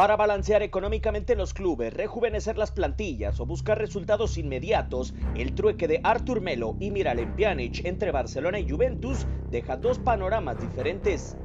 Para 0.00 0.16
balancear 0.16 0.62
económicamente 0.62 1.36
los 1.36 1.52
clubes, 1.52 1.92
rejuvenecer 1.92 2.56
las 2.56 2.70
plantillas 2.70 3.38
o 3.38 3.44
buscar 3.44 3.76
resultados 3.76 4.38
inmediatos, 4.38 5.12
el 5.36 5.54
trueque 5.54 5.88
de 5.88 6.00
Artur 6.02 6.40
Melo 6.40 6.74
y 6.80 6.90
Miralem 6.90 7.36
Pjanic 7.36 7.84
entre 7.84 8.10
Barcelona 8.10 8.58
y 8.58 8.66
Juventus 8.66 9.26
deja 9.50 9.76
dos 9.76 9.98
panoramas 9.98 10.58
diferentes. 10.58 11.36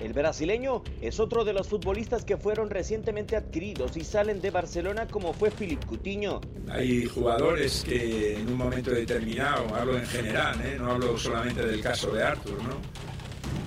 El 0.00 0.12
brasileño 0.12 0.84
es 1.00 1.18
otro 1.18 1.44
de 1.44 1.52
los 1.52 1.66
futbolistas 1.66 2.24
que 2.24 2.36
fueron 2.36 2.70
recientemente 2.70 3.34
adquiridos 3.34 3.96
y 3.96 4.04
salen 4.04 4.40
de 4.40 4.52
Barcelona 4.52 5.08
como 5.08 5.32
fue 5.32 5.50
Philip 5.50 5.84
Coutinho. 5.86 6.42
Hay 6.70 7.06
jugadores 7.06 7.82
que 7.82 8.36
en 8.36 8.46
un 8.46 8.56
momento 8.56 8.92
determinado, 8.92 9.66
hablo 9.74 9.98
en 9.98 10.06
general, 10.06 10.60
¿eh? 10.64 10.76
no 10.78 10.92
hablo 10.92 11.18
solamente 11.18 11.66
del 11.66 11.80
caso 11.80 12.12
de 12.12 12.22
Artur, 12.22 12.62
¿no? 12.62 13.13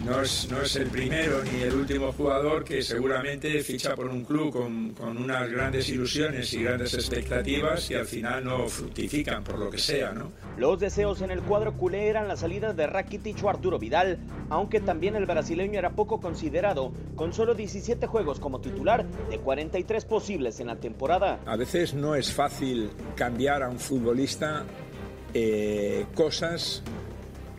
No 0.07 0.21
es, 0.21 0.49
no 0.49 0.61
es 0.61 0.73
el 0.77 0.87
primero 0.87 1.43
ni 1.43 1.63
el 1.63 1.73
último 1.75 2.13
jugador 2.13 2.63
que 2.63 2.81
seguramente 2.81 3.61
ficha 3.61 3.93
por 3.93 4.07
un 4.07 4.23
club 4.23 4.53
con, 4.53 4.91
con, 4.91 5.17
unas 5.17 5.49
grandes 5.51 5.89
ilusiones 5.89 6.53
y 6.53 6.63
grandes 6.63 6.93
expectativas 6.93 7.91
y 7.91 7.95
al 7.95 8.05
final 8.05 8.45
no 8.45 8.69
fructifican 8.69 9.43
por 9.43 9.59
lo 9.59 9.69
que 9.69 9.77
sea, 9.77 10.13
¿no? 10.13 10.31
Los 10.57 10.79
deseos 10.79 11.21
en 11.21 11.29
el 11.29 11.41
cuadro 11.41 11.73
culé 11.73 12.07
eran 12.07 12.29
la 12.29 12.37
salida 12.37 12.71
de 12.71 12.87
Rakitic 12.87 13.43
o 13.43 13.49
Arturo 13.49 13.79
Vidal, 13.79 14.17
aunque 14.49 14.79
también 14.79 15.17
el 15.17 15.25
brasileño 15.25 15.77
era 15.77 15.89
poco 15.89 16.21
considerado, 16.21 16.93
con 17.17 17.33
solo 17.33 17.53
17 17.53 18.07
juegos 18.07 18.39
como 18.39 18.61
titular 18.61 19.05
de 19.29 19.39
43 19.39 20.05
posibles 20.05 20.61
en 20.61 20.67
la 20.67 20.77
temporada. 20.77 21.41
A 21.45 21.57
veces 21.57 21.93
no 21.93 22.15
es 22.15 22.31
fácil 22.31 22.91
cambiar 23.17 23.61
a 23.61 23.69
un 23.69 23.77
futbolista 23.77 24.63
eh, 25.33 26.05
cosas 26.15 26.81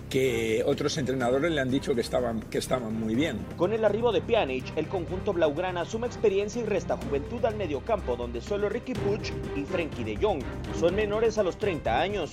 que 0.08 0.62
otros 0.66 0.96
entrenadores 0.98 1.50
le 1.50 1.60
han 1.60 1.70
dicho 1.70 1.94
que 1.94 2.00
estaban, 2.00 2.40
que 2.40 2.58
estaban 2.58 2.98
muy 2.98 3.14
bien. 3.14 3.38
Con 3.56 3.72
el 3.72 3.84
arribo 3.84 4.12
de 4.12 4.20
Pjanic, 4.20 4.76
el 4.76 4.88
conjunto 4.88 5.32
blaugrana 5.32 5.84
suma 5.84 6.06
experiencia 6.06 6.62
y 6.62 6.64
resta 6.64 6.96
juventud 6.96 7.44
al 7.44 7.56
mediocampo, 7.56 8.16
donde 8.16 8.40
solo 8.40 8.68
Ricky 8.68 8.94
Puig 8.94 9.32
y 9.56 9.64
Frenkie 9.64 10.04
de 10.04 10.16
Jong 10.16 10.42
son 10.78 10.94
menores 10.94 11.38
a 11.38 11.42
los 11.42 11.58
30 11.58 12.00
años. 12.00 12.32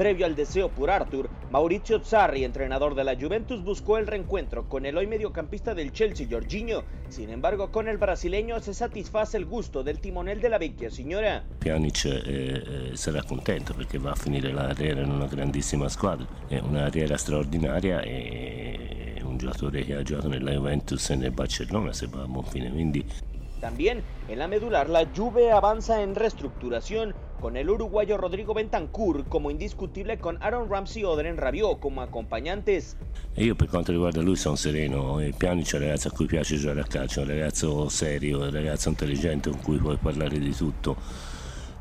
Previo 0.00 0.24
al 0.24 0.34
deseo 0.34 0.70
por 0.70 0.88
Arthur, 0.88 1.28
Mauricio 1.50 2.02
Sarri, 2.02 2.42
entrenador 2.42 2.94
de 2.94 3.04
la 3.04 3.16
Juventus, 3.20 3.62
buscó 3.62 3.98
el 3.98 4.06
reencuentro 4.06 4.66
con 4.66 4.86
el 4.86 4.96
hoy 4.96 5.06
mediocampista 5.06 5.74
del 5.74 5.92
Chelsea, 5.92 6.26
Jorginho. 6.26 6.84
Sin 7.10 7.28
embargo, 7.28 7.70
con 7.70 7.86
el 7.86 7.98
brasileño 7.98 8.58
se 8.60 8.72
satisface 8.72 9.36
el 9.36 9.44
gusto 9.44 9.82
del 9.82 10.00
timonel 10.00 10.40
de 10.40 10.48
la 10.48 10.56
vecchia 10.56 10.88
signora. 10.88 11.44
Pjanic 11.58 12.06
eh, 12.06 12.92
sarà 12.94 13.22
contento 13.24 13.74
perché 13.74 13.98
va 13.98 14.12
a 14.12 14.14
finire 14.14 14.50
la 14.54 14.68
carriera 14.68 15.02
in 15.02 15.10
una 15.10 15.26
grandissima 15.26 15.90
squadra, 15.90 16.26
è 16.48 16.56
una 16.60 16.84
carriera 16.84 17.18
straordinaria 17.18 18.00
e 18.00 19.20
un 19.22 19.36
giocatore 19.36 19.84
che 19.84 19.96
ha 19.96 20.02
giocato 20.02 20.28
nella 20.28 20.52
Juventus 20.52 21.10
e 21.10 21.16
nel 21.16 21.30
Barcellona 21.30 21.92
se 21.92 22.06
va 22.06 22.22
a 22.22 22.26
buon 22.26 22.44
fine, 22.44 22.70
quindi 22.70 23.04
También 23.60 24.02
en 24.28 24.38
la 24.38 24.48
medular 24.48 24.88
la 24.88 25.06
Juve 25.14 25.52
avanza 25.52 26.02
en 26.02 26.14
reestructuración 26.14 27.14
con 27.40 27.56
el 27.56 27.70
uruguayo 27.70 28.16
Rodrigo 28.16 28.54
Bentancur 28.54 29.26
como 29.26 29.50
indiscutible 29.50 30.18
con 30.18 30.42
Aaron 30.42 30.68
Ramsey 30.68 31.04
o 31.04 31.10
Odren 31.10 31.36
Rabiot 31.36 31.78
como 31.80 32.02
acompañantes. 32.02 32.96
E 33.34 33.44
io 33.44 33.54
per 33.54 33.68
quanto 33.68 33.92
riguarda 33.92 34.20
lui 34.20 34.36
sono 34.36 34.56
sereno, 34.56 35.20
il 35.20 35.34
Pjanic 35.34 35.72
è 35.72 35.76
un 35.76 35.82
ragazzo 35.82 36.08
a 36.08 36.10
cui 36.10 36.26
piace 36.26 36.56
giocare 36.56 36.80
a 36.80 36.84
calcio, 36.84 37.20
un 37.20 37.28
ragazzo 37.28 37.88
serio, 37.88 38.40
un 38.40 38.50
ragazzo 38.50 38.88
intelligente 38.88 39.50
con 39.50 39.60
cui 39.60 39.78
puoi 39.78 39.96
parlare 39.96 40.38
di 40.38 40.54
tutto. 40.54 40.96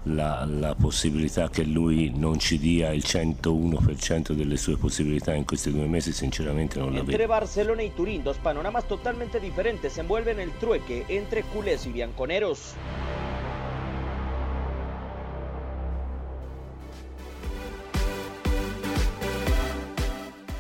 La, 0.04 0.46
la, 0.46 0.76
possibilità 0.76 1.50
che 1.50 1.64
lui 1.64 2.12
non 2.16 2.40
ci 2.40 2.58
dia 2.58 2.94
il 2.94 3.04
101% 3.06 4.32
delle 4.32 4.56
sue 4.56 4.78
possibilità 4.78 5.34
in 5.34 5.44
questi 5.44 5.72
due 5.72 5.88
mesi 5.88 6.14
sinceramente 6.14 6.80
non 6.80 6.94
la 6.94 7.00
Entre 7.00 7.18
vedo. 7.18 7.28
Barcelona 7.28 7.84
y 7.84 7.90
Turín, 7.90 8.24
dos 8.24 8.38
panoramas 8.38 8.88
totalmente 8.88 9.42
diferentes 9.42 9.98
envuelven 9.98 10.40
el 10.40 10.52
trueque 10.58 11.06
entre 11.10 11.44
culés 11.44 11.86
y 11.86 11.92
bianconeros. 11.92 12.76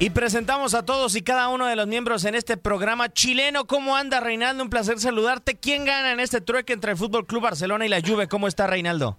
Y 0.01 0.11
presentamos 0.11 0.75
a 0.75 0.85
todos 0.85 1.15
y 1.17 1.21
cada 1.21 1.49
uno 1.49 1.65
de 1.65 1.75
los 1.75 1.85
miembros 1.85 2.23
en 2.23 2.33
este 2.33 2.55
programa 2.55 3.11
chileno. 3.11 3.67
¿Cómo 3.67 3.97
anda 3.97 4.21
Reinaldo? 4.21 4.63
Un 4.63 4.69
placer 4.69 4.97
saludarte. 4.97 5.57
¿Quién 5.59 5.83
gana 5.83 6.13
en 6.13 6.21
este 6.21 6.39
trueque 6.39 6.71
entre 6.71 6.91
el 6.91 6.97
Fútbol 6.97 7.25
Club 7.25 7.43
Barcelona 7.43 7.85
y 7.85 7.89
la 7.89 7.99
Juve? 7.99 8.29
¿Cómo 8.29 8.47
está 8.47 8.65
Reinaldo? 8.65 9.17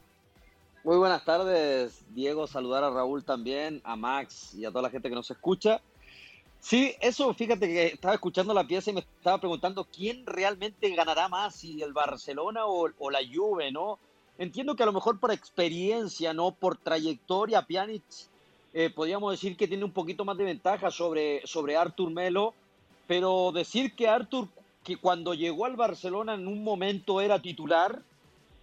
Muy 0.83 0.97
buenas 0.97 1.27
tardes, 1.27 2.03
Diego. 2.15 2.47
Saludar 2.47 2.85
a 2.85 2.91
Raúl 2.91 3.23
también, 3.23 3.83
a 3.85 3.97
Max 3.97 4.55
y 4.55 4.65
a 4.65 4.71
toda 4.71 4.83
la 4.83 4.91
gente 4.91 5.11
que 5.11 5.15
nos 5.15 5.31
escucha. 5.31 5.83
Sí, 6.59 6.95
eso, 7.01 7.35
fíjate 7.35 7.67
que 7.67 7.87
estaba 7.89 8.15
escuchando 8.15 8.55
la 8.55 8.67
pieza 8.67 8.91
y 8.91 8.95
me 8.95 9.01
estaba 9.01 9.39
preguntando 9.39 9.85
quién 9.85 10.25
realmente 10.25 10.89
ganará 10.95 11.29
más, 11.29 11.57
si 11.57 11.83
el 11.83 11.93
Barcelona 11.93 12.65
o, 12.65 13.11
la 13.11 13.21
Juve, 13.21 13.71
¿no? 13.71 13.99
Entiendo 14.39 14.75
que 14.75 14.83
a 14.83 14.87
lo 14.87 14.93
mejor 14.95 15.21
por 15.21 15.33
experiencia, 15.33 16.33
¿no? 16.33 16.53
Por 16.53 16.79
trayectoria, 16.79 17.63
Pjanic 17.63 18.03
eh, 18.73 18.89
podríamos 18.89 19.33
decir 19.33 19.59
que 19.59 19.69
tiene 19.69 19.85
un 19.85 19.93
poquito 19.93 20.25
más 20.25 20.39
de 20.39 20.45
ventaja 20.45 20.91
sobre, 20.91 21.47
sobre 21.47 21.77
Artur 21.77 22.11
Melo, 22.11 22.55
pero 23.07 23.53
decir 23.53 23.95
que 23.95 24.09
Artur, 24.09 24.49
que 24.83 24.97
cuando 24.97 25.35
llegó 25.35 25.67
al 25.67 25.77
Barcelona 25.77 26.35
en 26.35 26.47
un 26.47 26.65
momento 26.65 27.21
era 27.21 27.43
titular, 27.43 28.03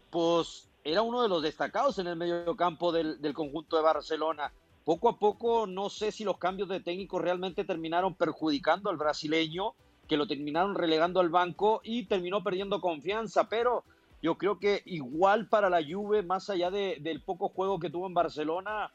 pues 0.09 0.66
era 0.87 1.01
uno 1.01 1.21
de 1.21 1.27
los 1.27 1.43
destacados 1.43 1.99
en 1.99 2.07
el 2.07 2.15
mediocampo 2.15 2.93
del, 2.93 3.21
del 3.21 3.33
conjunto 3.33 3.75
de 3.75 3.83
Barcelona. 3.83 4.53
Poco 4.85 5.09
a 5.09 5.19
poco, 5.19 5.67
no 5.67 5.89
sé 5.89 6.13
si 6.13 6.23
los 6.23 6.37
cambios 6.37 6.69
de 6.69 6.79
técnico 6.79 7.19
realmente 7.19 7.65
terminaron 7.65 8.15
perjudicando 8.15 8.89
al 8.89 8.95
brasileño, 8.95 9.73
que 10.07 10.15
lo 10.15 10.27
terminaron 10.27 10.75
relegando 10.75 11.19
al 11.19 11.27
banco 11.27 11.81
y 11.83 12.05
terminó 12.05 12.41
perdiendo 12.41 12.79
confianza, 12.79 13.49
pero 13.49 13.83
yo 14.23 14.37
creo 14.37 14.59
que 14.59 14.81
igual 14.85 15.47
para 15.47 15.69
la 15.69 15.83
Juve, 15.83 16.23
más 16.23 16.49
allá 16.49 16.71
de, 16.71 16.97
del 17.01 17.21
poco 17.21 17.49
juego 17.49 17.79
que 17.79 17.89
tuvo 17.89 18.07
en 18.07 18.13
Barcelona, 18.13 18.89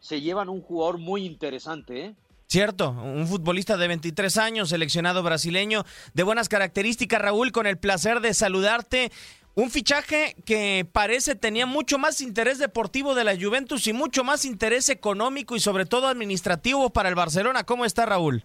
se 0.00 0.22
llevan 0.22 0.48
un 0.48 0.62
jugador 0.62 0.96
muy 0.96 1.26
interesante, 1.26 2.06
¿eh? 2.06 2.14
Cierto, 2.46 2.90
un 2.90 3.26
futbolista 3.26 3.76
de 3.76 3.88
23 3.88 4.36
años, 4.36 4.68
seleccionado 4.68 5.22
brasileño, 5.22 5.84
de 6.12 6.22
buenas 6.22 6.48
características, 6.48 7.20
Raúl, 7.20 7.52
con 7.52 7.66
el 7.66 7.78
placer 7.78 8.20
de 8.20 8.32
saludarte. 8.32 9.10
Un 9.56 9.70
fichaje 9.70 10.34
que 10.44 10.84
parece 10.90 11.36
tenía 11.36 11.64
mucho 11.64 11.98
más 11.98 12.20
interés 12.20 12.58
deportivo 12.58 13.14
de 13.14 13.22
la 13.22 13.36
Juventus 13.36 13.86
y 13.86 13.92
mucho 13.92 14.24
más 14.24 14.44
interés 14.44 14.88
económico 14.88 15.54
y 15.54 15.60
sobre 15.60 15.86
todo 15.86 16.08
administrativo 16.08 16.90
para 16.90 17.08
el 17.08 17.14
Barcelona. 17.14 17.62
¿Cómo 17.64 17.84
está 17.84 18.04
Raúl? 18.04 18.42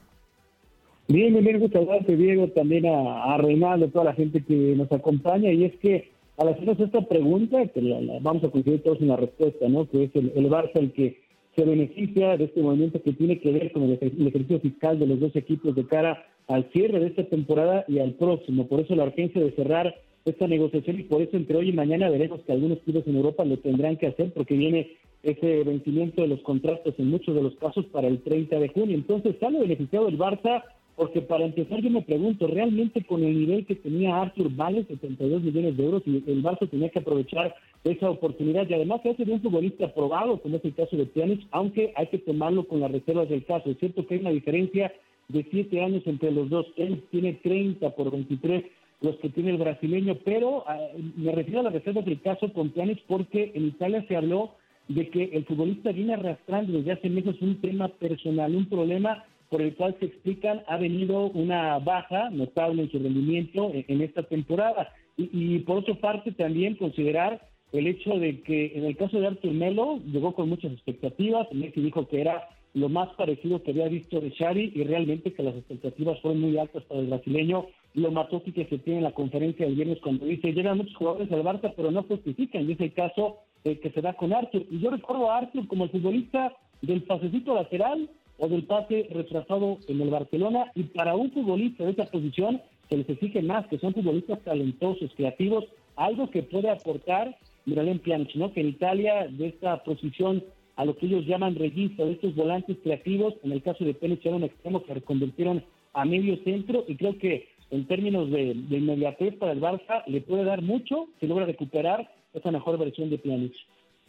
Bien, 1.08 1.34
bien, 1.44 1.60
muchas 1.60 1.86
gracias 1.88 2.16
Diego, 2.16 2.50
también 2.50 2.86
a, 2.86 3.34
a 3.34 3.38
Reinaldo, 3.40 3.88
toda 3.88 4.06
la 4.06 4.14
gente 4.14 4.44
que 4.44 4.54
nos 4.54 4.92
acompaña. 4.92 5.52
Y 5.52 5.66
es 5.66 5.76
que 5.78 6.12
al 6.38 6.50
hacernos 6.50 6.80
esta 6.80 7.02
pregunta, 7.02 7.66
que 7.68 7.82
la, 7.82 8.20
vamos 8.22 8.44
a 8.44 8.50
coincidir 8.50 8.84
todos 8.84 9.02
en 9.02 9.08
la 9.10 9.18
respuesta, 9.18 9.68
¿no? 9.68 9.90
Que 9.90 10.04
es 10.04 10.16
el, 10.16 10.32
el 10.36 10.50
Barça 10.50 10.76
el 10.76 10.94
que 10.94 11.20
se 11.56 11.66
beneficia 11.66 12.38
de 12.38 12.46
este 12.46 12.62
movimiento 12.62 13.02
que 13.04 13.14
tiene 13.14 13.40
que 13.40 13.52
ver 13.52 13.72
con 13.74 13.84
el, 13.84 13.94
ejercicio 13.94 14.60
fiscal 14.62 15.00
de 15.00 15.08
los 15.08 15.20
dos 15.20 15.36
equipos 15.36 15.76
de 15.76 15.86
cara 15.86 16.24
al 16.48 16.70
cierre 16.72 17.00
de 17.00 17.08
esta 17.08 17.26
temporada 17.26 17.84
y 17.88 18.00
al 18.00 18.14
próximo. 18.14 18.68
Por 18.68 18.80
eso 18.80 18.96
la 18.96 19.04
urgencia 19.04 19.42
de 19.42 19.52
cerrar 19.52 19.96
esta 20.26 20.48
negociación 20.48 21.00
y 21.00 21.04
por 21.04 21.22
eso 21.22 21.38
entre 21.38 21.58
hoy 21.58 21.70
y 21.70 21.74
mañana 21.74 22.10
veremos 22.10 22.42
que 22.42 22.52
algunos 22.52 22.80
clubes 22.80 23.08
en 23.08 23.16
Europa 23.16 23.46
lo 23.46 23.58
tendrán 23.58 23.98
que 23.98 24.08
hacer 24.08 24.34
porque 24.34 24.56
viene 24.56 24.98
ese 25.24 25.64
vencimiento 25.64 26.22
de 26.22 26.30
los 26.30 26.42
contratos 26.42 26.94
en 26.98 27.10
muchos 27.10 27.36
de 27.36 27.44
los 27.44 27.56
casos 27.56 27.86
para 27.88 28.08
el 28.08 28.22
30 28.22 28.60
de 28.60 28.70
junio. 28.70 28.96
Entonces 28.96 29.36
sale 29.40 29.60
beneficiado 29.60 30.08
el 30.08 30.18
Barça 30.18 30.64
porque 30.96 31.22
para 31.22 31.46
empezar 31.46 31.82
yo 31.82 31.90
me 31.90 32.02
pregunto, 32.02 32.46
¿realmente 32.48 33.06
con 33.06 33.24
el 33.24 33.34
nivel 33.34 33.66
que 33.66 33.76
tenía 33.76 34.22
Arthur 34.22 34.54
vale 34.54 34.84
72 34.84 35.42
millones 35.42 35.78
de 35.78 35.86
euros 35.86 36.04
y 36.06 36.24
el 36.28 36.44
Barça 36.44 36.70
tenía 36.70 36.90
que 36.90 37.00
aprovechar 37.00 37.56
esa 37.86 38.10
oportunidad? 38.10 38.68
Y 38.68 38.74
además 38.74 39.02
se 39.04 39.12
hace 39.12 39.24
de 39.24 39.32
un 39.32 39.42
futbolista 39.42 39.94
probado, 39.94 40.42
como 40.42 40.58
es 40.58 40.66
el 40.66 40.76
caso 40.76 40.98
de 40.98 41.06
Pjanic, 41.06 41.48
aunque 41.52 41.94
hay 41.96 42.08
que 42.08 42.18
tomarlo 42.18 42.68
con 42.68 42.82
las 42.82 42.92
reservas 42.92 43.30
del 43.30 43.46
caso. 43.46 43.70
Es 43.70 43.78
cierto 43.78 44.06
que 44.06 44.16
hay 44.16 44.20
una 44.20 44.32
diferencia 44.32 44.92
de 45.30 45.46
7 45.50 45.82
años 45.82 46.04
entre 46.06 46.32
los 46.32 46.50
dos. 46.50 46.66
Él 46.76 47.02
tiene 47.12 47.34
30 47.34 47.96
por 47.96 48.12
23 48.12 48.66
los 49.02 49.16
que 49.18 49.30
tiene 49.30 49.52
el 49.52 49.58
brasileño, 49.58 50.16
pero 50.26 50.64
ah, 50.68 50.78
me 51.16 51.32
refiero 51.32 51.62
a 51.62 51.64
las 51.64 51.74
reservas 51.74 52.06
del 52.06 52.22
caso 52.22 52.52
con 52.52 52.72
Pjanic 52.72 53.04
porque 53.08 53.52
en 53.56 53.68
Italia 53.68 54.04
se 54.08 54.16
habló 54.16 54.56
de 54.90 55.10
que 55.10 55.24
el 55.34 55.46
futbolista 55.46 55.92
viene 55.92 56.16
arrastrando 56.16 56.74
desde 56.74 56.94
hace 56.94 57.10
meses 57.10 57.42
un 57.42 57.62
tema 57.62 57.88
personal, 57.88 58.56
un 58.56 58.68
problema 58.68 59.24
por 59.50 59.62
el 59.62 59.76
cual 59.76 59.96
se 60.00 60.06
explican 60.06 60.62
ha 60.68 60.78
venido 60.78 61.28
una 61.28 61.80
baja 61.80 62.30
notable 62.30 62.84
en 62.84 62.92
su 62.92 63.00
rendimiento 63.00 63.72
en, 63.74 64.02
esta 64.02 64.24
temporada. 64.24 64.94
Y, 65.18 65.60
por 65.60 65.78
otra 65.78 65.96
parte 65.96 66.32
también 66.32 66.76
considerar 66.76 67.42
el 67.74 67.88
hecho 67.88 68.18
de 68.18 68.42
que 68.42 68.74
en 68.76 68.86
el 68.86 68.96
caso 68.96 69.20
de 69.20 69.28
Artur 69.28 69.52
Melo 69.52 70.00
llegó 70.06 70.34
con 70.34 70.50
muchas 70.50 70.72
expectativas, 70.72 71.52
Messi 71.52 71.82
dijo 71.82 72.08
que 72.08 72.22
era 72.22 72.48
lo 72.74 72.90
más 72.90 73.10
parecido 73.16 73.64
que 73.64 73.72
había 73.72 73.88
visto 73.88 74.22
de 74.22 74.32
Xavi 74.32 74.74
y 74.76 74.84
realmente 74.84 75.34
que 75.34 75.44
las 75.44 75.56
expectativas 75.56 76.20
fueron 76.22 76.42
muy 76.42 76.58
altas 76.58 76.84
para 76.84 77.02
el 77.02 77.08
brasileño. 77.08 77.68
Lo 77.96 78.12
mató 78.12 78.44
que 78.44 78.66
se 78.66 78.78
tiene 78.78 79.00
en 79.00 79.04
la 79.04 79.12
conferencia 79.12 79.66
del 79.66 79.76
viernes 79.76 80.00
cuando 80.02 80.26
dice, 80.26 80.54
llegan 80.54 80.78
muchos 80.78 80.96
jugadores 80.96 81.32
al 81.32 81.44
Barça 81.44 81.74
pero 81.76 81.92
no 81.92 82.04
justifican, 82.04 82.70
y 82.70 82.74
es 82.74 82.80
el 82.80 82.94
caso 82.94 83.38
eh, 83.64 83.80
que 83.80 83.90
se 83.92 84.02
da 84.02 84.14
con 84.14 84.34
Artur. 84.34 84.66
Y 84.70 84.80
yo 84.80 84.92
recuerdo 84.92 85.32
a 85.32 85.40
Artur 85.40 85.68
como 85.68 85.86
el 85.86 85.90
futbolista 85.90 86.54
del 86.82 87.04
pasecito 87.04 87.56
lateral, 87.56 88.10
o 88.40 88.48
del 88.48 88.64
pase 88.64 89.08
retrasado 89.12 89.78
en 89.88 90.02
el 90.02 90.10
Barcelona 90.10 90.72
y 90.74 90.84
para 90.84 91.16
un 91.16 91.32
futbolista 91.32 91.84
de 91.84 91.92
esa 91.92 92.06
posición 92.06 92.62
se 92.90 92.98
les 92.98 93.10
exige 93.10 93.42
más, 93.42 93.68
que 93.68 93.78
son 93.78 93.94
futbolistas 93.94 94.40
talentosos, 94.44 95.12
creativos, 95.16 95.66
algo 95.96 96.30
que 96.30 96.42
puede 96.42 96.70
aportar 96.70 97.38
Miralem 97.66 98.00
Pjanic, 98.00 98.34
¿no? 98.36 98.52
Que 98.52 98.62
en 98.62 98.70
Italia 98.70 99.28
de 99.30 99.48
esta 99.48 99.84
posición 99.84 100.44
a 100.80 100.86
lo 100.86 100.96
que 100.96 101.08
ellos 101.08 101.26
llaman 101.26 101.56
registro 101.56 102.06
de 102.06 102.14
estos 102.14 102.34
volantes 102.36 102.78
creativos, 102.82 103.34
en 103.44 103.52
el 103.52 103.62
caso 103.62 103.84
de 103.84 103.94
Pjanic 103.94 104.26
era 104.26 104.38
un 104.38 104.46
extremo 104.46 104.82
que 104.82 104.94
reconvirtieron 104.94 105.62
a 105.92 106.06
medio 106.06 106.38
centro 106.46 106.86
y 106.88 106.96
creo 106.96 107.18
que 107.18 107.50
en 107.70 107.86
términos 107.86 108.32
de, 108.32 108.54
de 108.54 108.78
inmediatez 108.78 109.36
para 109.36 109.52
el 109.52 109.60
Barça 109.60 110.04
le 110.08 110.22
puede 110.22 110.46
dar 110.46 110.62
mucho 110.62 111.10
si 111.20 111.28
logra 111.28 111.46
recuperar 111.46 112.10
esa 112.34 112.50
mejor 112.52 112.78
versión 112.78 113.10
de 113.10 113.18
Pjanic. 113.18 113.54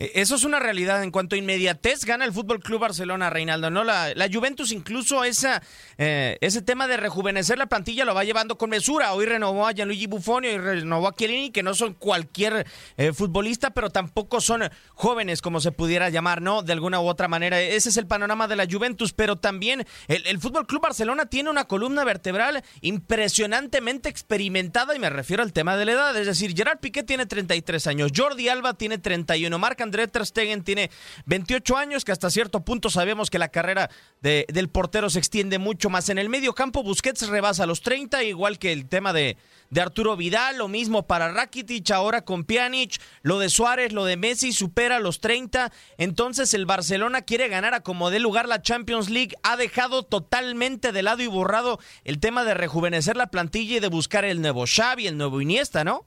Eh, 0.01 0.13
eso 0.15 0.35
es 0.35 0.45
una 0.45 0.59
realidad. 0.59 1.03
En 1.05 1.11
cuanto 1.11 1.37
a 1.37 1.39
inmediatez, 1.39 2.05
gana 2.05 2.25
el 2.25 2.33
Fútbol 2.33 2.61
Club 2.61 2.81
Barcelona, 2.81 3.31
Reinaldo. 3.31 3.71
¿no? 3.71 3.85
La, 3.85 4.15
la 4.15 4.29
Juventus, 4.33 4.73
incluso 4.73 5.23
esa, 5.23 5.63
eh, 5.99 6.39
ese 6.41 6.63
tema 6.63 6.89
de 6.89 6.97
rejuvenecer 6.97 7.59
la 7.59 7.67
plantilla 7.67 8.07
lo 8.07 8.15
va 8.15 8.25
llevando 8.25 8.57
con 8.57 8.71
mesura. 8.71 9.13
Hoy 9.13 9.27
renovó 9.27 9.67
a 9.67 9.73
Gianluigi 9.73 10.07
Buffon 10.07 10.45
y 10.47 10.57
renovó 10.57 11.09
a 11.09 11.15
Chiellini, 11.15 11.51
que 11.51 11.63
no 11.63 11.75
son 11.75 11.93
cualquier 11.93 12.67
eh, 12.97 13.13
futbolista, 13.13 13.71
pero 13.71 13.91
tampoco 13.91 14.41
son 14.41 14.63
jóvenes, 14.95 15.43
como 15.43 15.61
se 15.61 15.71
pudiera 15.71 16.09
llamar, 16.09 16.41
¿no? 16.41 16.63
De 16.63 16.73
alguna 16.73 17.01
u 17.01 17.07
otra 17.07 17.29
manera. 17.29 17.61
Ese 17.61 17.91
es 17.91 17.97
el 17.99 18.07
panorama 18.07 18.49
de 18.49 18.57
la 18.57 18.67
Juventus, 18.69 19.13
pero 19.13 19.37
también 19.37 19.85
el, 20.09 20.27
el 20.27 20.41
Fútbol 20.41 20.67
Club 20.67 20.81
Barcelona 20.81 21.27
tiene 21.27 21.51
una 21.51 21.65
columna 21.67 22.05
vertebral 22.05 22.65
impresionantemente 22.81 24.09
experimentada, 24.09 24.97
y 24.97 24.99
me 24.99 25.11
refiero 25.11 25.43
al 25.43 25.53
tema 25.53 25.77
de 25.77 25.85
la 25.85 25.93
edad. 25.93 26.17
Es 26.17 26.27
decir, 26.27 26.57
Gerard 26.57 26.81
Piqué 26.81 27.03
tiene 27.03 27.27
33 27.27 27.87
años, 27.87 28.13
Jordi 28.17 28.49
Alba 28.49 28.73
tiene 28.73 28.97
31, 28.97 29.59
Marc 29.59 29.90
André 29.91 30.07
Ter 30.07 30.25
Stegen 30.25 30.63
tiene 30.63 30.89
28 31.27 31.77
años, 31.77 32.05
que 32.05 32.13
hasta 32.13 32.31
cierto 32.31 32.61
punto 32.61 32.91
sabemos 32.91 33.29
que 33.29 33.41
la 33.41 33.49
carrera 33.49 33.91
de, 34.21 34.47
del 34.49 34.69
portero 34.69 35.11
se 35.11 35.19
extiende 35.19 35.59
mucho 35.59 35.91
más. 35.91 36.09
En 36.11 36.19
el 36.19 36.29
medio 36.29 36.55
campo, 36.55 36.85
Busquets 36.85 37.27
rebasa 37.27 37.67
los 37.67 37.83
30, 37.83 38.23
igual 38.23 38.61
que 38.61 38.71
el 38.73 38.87
tema 38.87 39.13
de, 39.13 39.37
de 39.71 39.81
Arturo 39.81 40.17
Vidal, 40.17 40.59
lo 40.59 40.69
mismo 40.69 41.09
para 41.09 41.33
Rakitic, 41.33 41.91
ahora 41.91 42.25
con 42.25 42.45
Pjanic, 42.45 43.01
lo 43.23 43.41
de 43.41 43.49
Suárez, 43.49 43.93
lo 43.93 44.05
de 44.05 44.17
Messi 44.17 44.53
supera 44.53 45.01
los 45.01 45.21
30, 45.21 45.73
entonces 45.99 46.55
el 46.55 46.67
Barcelona 46.67 47.23
quiere 47.23 47.49
ganar 47.49 47.75
a 47.75 47.81
como 47.81 48.11
dé 48.11 48.21
lugar 48.21 48.47
la 48.47 48.63
Champions 48.63 49.11
League, 49.11 49.35
ha 49.43 49.57
dejado 49.57 50.05
totalmente 50.05 50.93
de 50.93 51.03
lado 51.03 51.23
y 51.25 51.27
borrado 51.27 51.81
el 52.05 52.21
tema 52.21 52.45
de 52.45 52.55
rejuvenecer 52.55 53.17
la 53.17 53.33
plantilla 53.33 53.79
y 53.79 53.81
de 53.81 53.89
buscar 53.89 54.25
el 54.25 54.41
nuevo 54.41 54.67
Xavi, 54.67 55.09
el 55.09 55.17
nuevo 55.17 55.41
Iniesta, 55.41 55.83
¿no? 55.83 56.07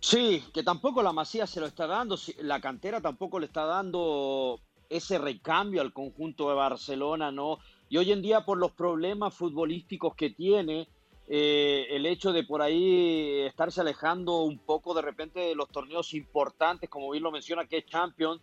Sí, 0.00 0.42
que 0.54 0.62
tampoco 0.62 1.02
la 1.02 1.12
Masía 1.12 1.46
se 1.46 1.60
lo 1.60 1.66
está 1.66 1.86
dando, 1.86 2.16
la 2.38 2.60
cantera 2.60 3.00
tampoco 3.00 3.38
le 3.38 3.46
está 3.46 3.66
dando 3.66 4.58
ese 4.88 5.18
recambio 5.18 5.82
al 5.82 5.92
conjunto 5.92 6.48
de 6.48 6.54
Barcelona, 6.54 7.30
¿no? 7.30 7.58
Y 7.88 7.98
hoy 7.98 8.10
en 8.12 8.22
día 8.22 8.44
por 8.44 8.58
los 8.58 8.72
problemas 8.72 9.34
futbolísticos 9.34 10.14
que 10.14 10.30
tiene, 10.30 10.88
eh, 11.28 11.86
el 11.90 12.06
hecho 12.06 12.32
de 12.32 12.44
por 12.44 12.62
ahí 12.62 13.40
estarse 13.42 13.82
alejando 13.82 14.42
un 14.42 14.58
poco 14.58 14.94
de 14.94 15.02
repente 15.02 15.40
de 15.40 15.54
los 15.54 15.68
torneos 15.68 16.14
importantes, 16.14 16.88
como 16.88 17.10
bien 17.10 17.22
lo 17.22 17.30
menciona, 17.30 17.66
que 17.66 17.78
es 17.78 17.86
Champions, 17.86 18.40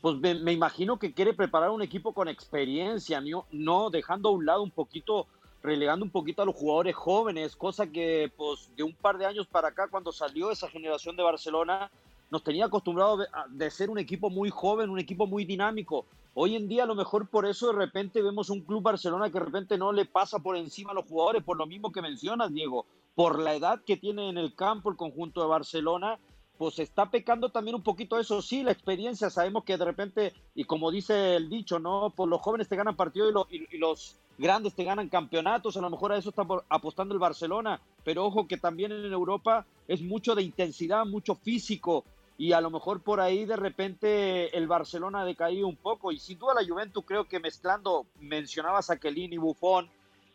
pues 0.00 0.16
me, 0.16 0.52
imagino 0.52 0.98
que 0.98 1.14
quiere 1.14 1.34
preparar 1.34 1.70
un 1.70 1.82
equipo 1.82 2.12
con 2.12 2.28
experiencia, 2.28 3.20
¿no? 3.20 3.46
no 3.52 3.90
dejando 3.90 4.28
a 4.28 4.32
un 4.32 4.46
lado 4.46 4.62
un 4.62 4.72
poquito 4.72 5.26
relegando 5.62 6.04
un 6.04 6.10
poquito 6.10 6.42
a 6.42 6.44
los 6.44 6.56
jugadores 6.56 6.94
jóvenes, 6.94 7.56
cosa 7.56 7.86
que 7.86 8.30
pues 8.36 8.74
de 8.76 8.82
un 8.82 8.94
par 8.94 9.16
de 9.16 9.26
años 9.26 9.46
para 9.46 9.68
acá 9.68 9.88
cuando 9.88 10.12
salió 10.12 10.50
esa 10.50 10.68
generación 10.68 11.16
de 11.16 11.22
Barcelona 11.22 11.90
nos 12.30 12.42
tenía 12.42 12.64
acostumbrado 12.64 13.18
de, 13.50 13.70
ser 13.70 13.90
un 13.90 13.98
equipo 13.98 14.30
muy 14.30 14.48
joven, 14.48 14.88
un 14.88 14.98
equipo 14.98 15.26
muy 15.26 15.44
dinámico. 15.44 16.06
Hoy 16.34 16.56
en 16.56 16.66
día 16.66 16.84
a 16.84 16.86
lo 16.86 16.94
mejor 16.94 17.28
por 17.28 17.44
eso 17.44 17.66
de 17.66 17.74
repente 17.74 18.22
vemos 18.22 18.48
un 18.48 18.62
club 18.62 18.82
Barcelona 18.82 19.28
que 19.28 19.38
de 19.38 19.44
repente 19.44 19.76
no 19.76 19.92
le 19.92 20.06
pasa 20.06 20.38
por 20.38 20.56
encima 20.56 20.92
a 20.92 20.94
los 20.94 21.04
jugadores, 21.04 21.44
por 21.44 21.58
lo 21.58 21.66
mismo 21.66 21.92
que 21.92 22.00
mencionas, 22.00 22.52
Diego, 22.52 22.86
por 23.14 23.38
la 23.38 23.54
edad 23.54 23.82
que 23.84 23.98
tiene 23.98 24.30
en 24.30 24.38
el 24.38 24.54
campo 24.54 24.90
el 24.90 24.96
conjunto 24.96 25.42
de 25.42 25.48
Barcelona, 25.48 26.18
pues 26.56 26.78
está 26.78 27.10
pecando 27.10 27.50
también 27.50 27.74
un 27.74 27.82
poquito 27.82 28.18
eso, 28.18 28.40
sí, 28.40 28.62
la 28.62 28.72
experiencia, 28.72 29.28
sabemos 29.28 29.64
que 29.64 29.76
de 29.76 29.84
repente, 29.84 30.32
y 30.54 30.64
como 30.64 30.90
dice 30.90 31.36
el 31.36 31.50
dicho, 31.50 31.78
¿no? 31.80 32.14
Pues 32.16 32.30
los 32.30 32.40
jóvenes 32.40 32.68
te 32.68 32.76
ganan 32.76 32.96
partidos 32.96 33.46
y 33.50 33.76
los 33.76 34.21
grandes 34.38 34.74
te 34.74 34.84
ganan 34.84 35.08
campeonatos, 35.08 35.76
a 35.76 35.80
lo 35.80 35.90
mejor 35.90 36.12
a 36.12 36.18
eso 36.18 36.30
está 36.30 36.46
apostando 36.68 37.14
el 37.14 37.20
Barcelona, 37.20 37.80
pero 38.04 38.24
ojo 38.24 38.46
que 38.46 38.56
también 38.56 38.92
en 38.92 39.12
Europa 39.12 39.66
es 39.88 40.02
mucho 40.02 40.34
de 40.34 40.42
intensidad, 40.42 41.04
mucho 41.06 41.34
físico, 41.34 42.04
y 42.38 42.52
a 42.52 42.60
lo 42.60 42.70
mejor 42.70 43.02
por 43.02 43.20
ahí 43.20 43.44
de 43.44 43.56
repente 43.56 44.56
el 44.56 44.66
Barcelona 44.66 45.20
ha 45.20 45.24
decaído 45.24 45.68
un 45.68 45.76
poco, 45.76 46.12
y 46.12 46.18
sin 46.18 46.38
duda 46.38 46.54
la 46.54 46.66
Juventus 46.66 47.04
creo 47.06 47.24
que 47.24 47.40
mezclando, 47.40 48.06
mencionabas 48.20 48.90
a 48.90 48.96
Kelly 48.96 49.28
y 49.30 49.36
Buffon, 49.36 49.88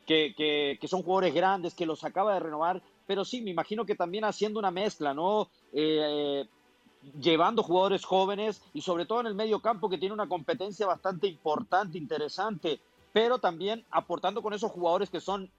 que, 0.06 0.78
que, 0.80 0.88
son 0.88 1.04
jugadores 1.04 1.34
grandes, 1.34 1.74
que 1.74 1.86
los 1.86 2.06
acaba 2.06 2.34
de 2.34 2.40
renovar, 2.40 2.82
pero 3.06 3.26
sí, 3.26 3.42
me 3.42 3.52
imagino 3.52 3.86
que 3.86 3.96
también 3.96 4.24
haciendo 4.24 4.58
una 4.58 4.72
mezcla, 4.72 5.14
¿no? 5.14 5.50
Eh, 5.74 6.46
llevando 7.20 7.62
jugadores 7.62 8.06
jóvenes 8.06 8.62
y 8.74 8.82
sobre 8.82 9.06
todo 9.06 9.22
en 9.22 9.28
el 9.28 9.36
medio 9.36 9.60
campo 9.60 9.90
que 9.90 9.98
tiene 9.98 10.14
una 10.14 10.28
competencia 10.28 10.88
bastante 10.88 11.28
importante, 11.28 11.98
interesante 11.98 12.80
pero 13.18 13.40
también 13.40 13.84
aportando 13.90 14.44
con 14.44 14.54
esos 14.54 14.72
jugadores 14.72 15.10
que 15.10 15.20
son 15.20 15.50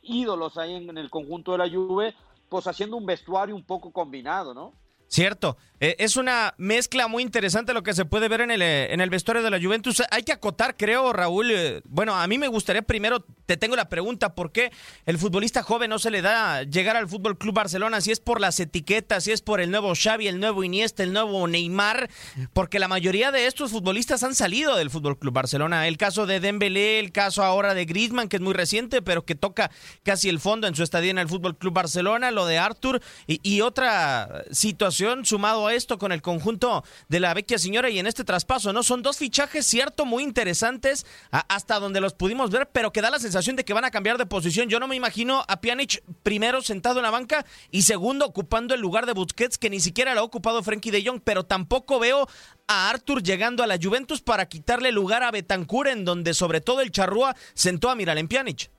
ídolos 0.00 0.56
ahí 0.56 0.74
en, 0.74 0.96
el 0.96 1.10
conjunto 1.10 1.52
de 1.52 1.58
la 1.58 1.68
Juve, 1.68 2.14
pues 2.48 2.66
haciendo 2.66 2.96
un 2.96 3.04
vestuario 3.04 3.54
un 3.54 3.62
poco 3.62 3.90
combinado, 3.90 4.54
¿no? 4.54 4.72
Cierto. 5.14 5.56
Eh, 5.80 5.96
es 5.98 6.16
una 6.16 6.54
mezcla 6.56 7.08
muy 7.08 7.22
interesante 7.22 7.74
lo 7.74 7.82
que 7.82 7.94
se 7.94 8.04
puede 8.04 8.28
ver 8.28 8.40
en 8.40 8.50
el, 8.50 8.62
eh, 8.62 8.92
en 8.92 9.00
el 9.00 9.10
vestuario 9.10 9.42
de 9.42 9.50
la 9.50 9.60
Juventus. 9.60 10.02
Hay 10.10 10.22
que 10.22 10.32
acotar, 10.32 10.76
creo, 10.76 11.12
Raúl. 11.12 11.50
Eh, 11.50 11.82
bueno, 11.84 12.16
a 12.16 12.26
mí 12.26 12.38
me 12.38 12.48
gustaría 12.48 12.82
primero, 12.82 13.24
te 13.46 13.56
tengo 13.56 13.76
la 13.76 13.88
pregunta, 13.88 14.34
¿por 14.34 14.50
qué 14.50 14.72
el 15.04 15.18
futbolista 15.18 15.62
joven 15.62 15.90
no 15.90 15.98
se 16.00 16.10
le 16.10 16.20
da 16.20 16.62
llegar 16.62 16.96
al 16.96 17.08
Fútbol 17.08 17.38
Club 17.38 17.54
Barcelona? 17.54 18.00
Si 18.00 18.10
es 18.10 18.18
por 18.18 18.40
las 18.40 18.58
etiquetas, 18.58 19.24
si 19.24 19.32
es 19.32 19.42
por 19.42 19.60
el 19.60 19.70
nuevo 19.70 19.92
Xavi, 19.94 20.26
el 20.26 20.40
nuevo 20.40 20.64
Iniesta, 20.64 21.02
el 21.02 21.12
nuevo 21.12 21.46
Neymar, 21.46 22.08
porque 22.52 22.78
la 22.78 22.88
mayoría 22.88 23.30
de 23.30 23.46
estos 23.46 23.70
futbolistas 23.70 24.22
han 24.22 24.34
salido 24.34 24.76
del 24.76 24.90
Fútbol 24.90 25.18
Club 25.18 25.34
Barcelona. 25.34 25.86
El 25.86 25.96
caso 25.96 26.26
de 26.26 26.40
Dembélé, 26.40 26.98
el 26.98 27.12
caso 27.12 27.44
ahora 27.44 27.74
de 27.74 27.84
Griezmann, 27.84 28.28
que 28.28 28.36
es 28.36 28.42
muy 28.42 28.54
reciente, 28.54 29.02
pero 29.02 29.24
que 29.24 29.34
toca 29.34 29.70
casi 30.02 30.28
el 30.28 30.40
fondo 30.40 30.66
en 30.66 30.74
su 30.74 30.82
estadía 30.82 31.10
en 31.10 31.18
el 31.18 31.28
Fútbol 31.28 31.58
Club 31.58 31.74
Barcelona, 31.74 32.30
lo 32.30 32.46
de 32.46 32.58
Arthur 32.58 33.02
y, 33.26 33.40
y 33.42 33.60
otra 33.60 34.44
situación 34.50 35.03
sumado 35.24 35.66
a 35.66 35.74
esto 35.74 35.98
con 35.98 36.12
el 36.12 36.22
conjunto 36.22 36.84
de 37.08 37.20
la 37.20 37.34
vecchia 37.34 37.58
señora 37.58 37.90
y 37.90 37.98
en 37.98 38.06
este 38.06 38.24
traspaso, 38.24 38.72
¿no? 38.72 38.82
Son 38.82 39.02
dos 39.02 39.18
fichajes, 39.18 39.66
cierto, 39.66 40.04
muy 40.04 40.22
interesantes 40.22 41.06
hasta 41.30 41.78
donde 41.78 42.00
los 42.00 42.14
pudimos 42.14 42.50
ver, 42.50 42.68
pero 42.72 42.92
que 42.92 43.00
da 43.00 43.10
la 43.10 43.18
sensación 43.18 43.56
de 43.56 43.64
que 43.64 43.74
van 43.74 43.84
a 43.84 43.90
cambiar 43.90 44.18
de 44.18 44.26
posición. 44.26 44.68
Yo 44.68 44.80
no 44.80 44.88
me 44.88 44.96
imagino 44.96 45.44
a 45.48 45.60
Pjanic 45.60 46.02
primero 46.22 46.62
sentado 46.62 46.98
en 46.98 47.04
la 47.04 47.10
banca 47.10 47.44
y 47.70 47.82
segundo 47.82 48.26
ocupando 48.26 48.74
el 48.74 48.80
lugar 48.80 49.06
de 49.06 49.12
Busquets, 49.12 49.58
que 49.58 49.70
ni 49.70 49.80
siquiera 49.80 50.14
lo 50.14 50.20
ha 50.20 50.24
ocupado 50.24 50.62
Frenkie 50.62 50.90
de 50.90 51.04
Jong, 51.04 51.20
pero 51.22 51.44
tampoco 51.44 51.98
veo 51.98 52.28
a 52.66 52.90
Arthur 52.90 53.22
llegando 53.22 53.62
a 53.62 53.66
la 53.66 53.78
Juventus 53.80 54.22
para 54.22 54.46
quitarle 54.46 54.92
lugar 54.92 55.22
a 55.22 55.30
Betancur, 55.30 55.88
en 55.88 56.04
donde 56.04 56.34
sobre 56.34 56.60
todo 56.60 56.80
el 56.80 56.90
Charrúa 56.90 57.36
sentó 57.54 57.90
a 57.90 57.94
Miralem 57.94 58.28
Pjanic. 58.28 58.73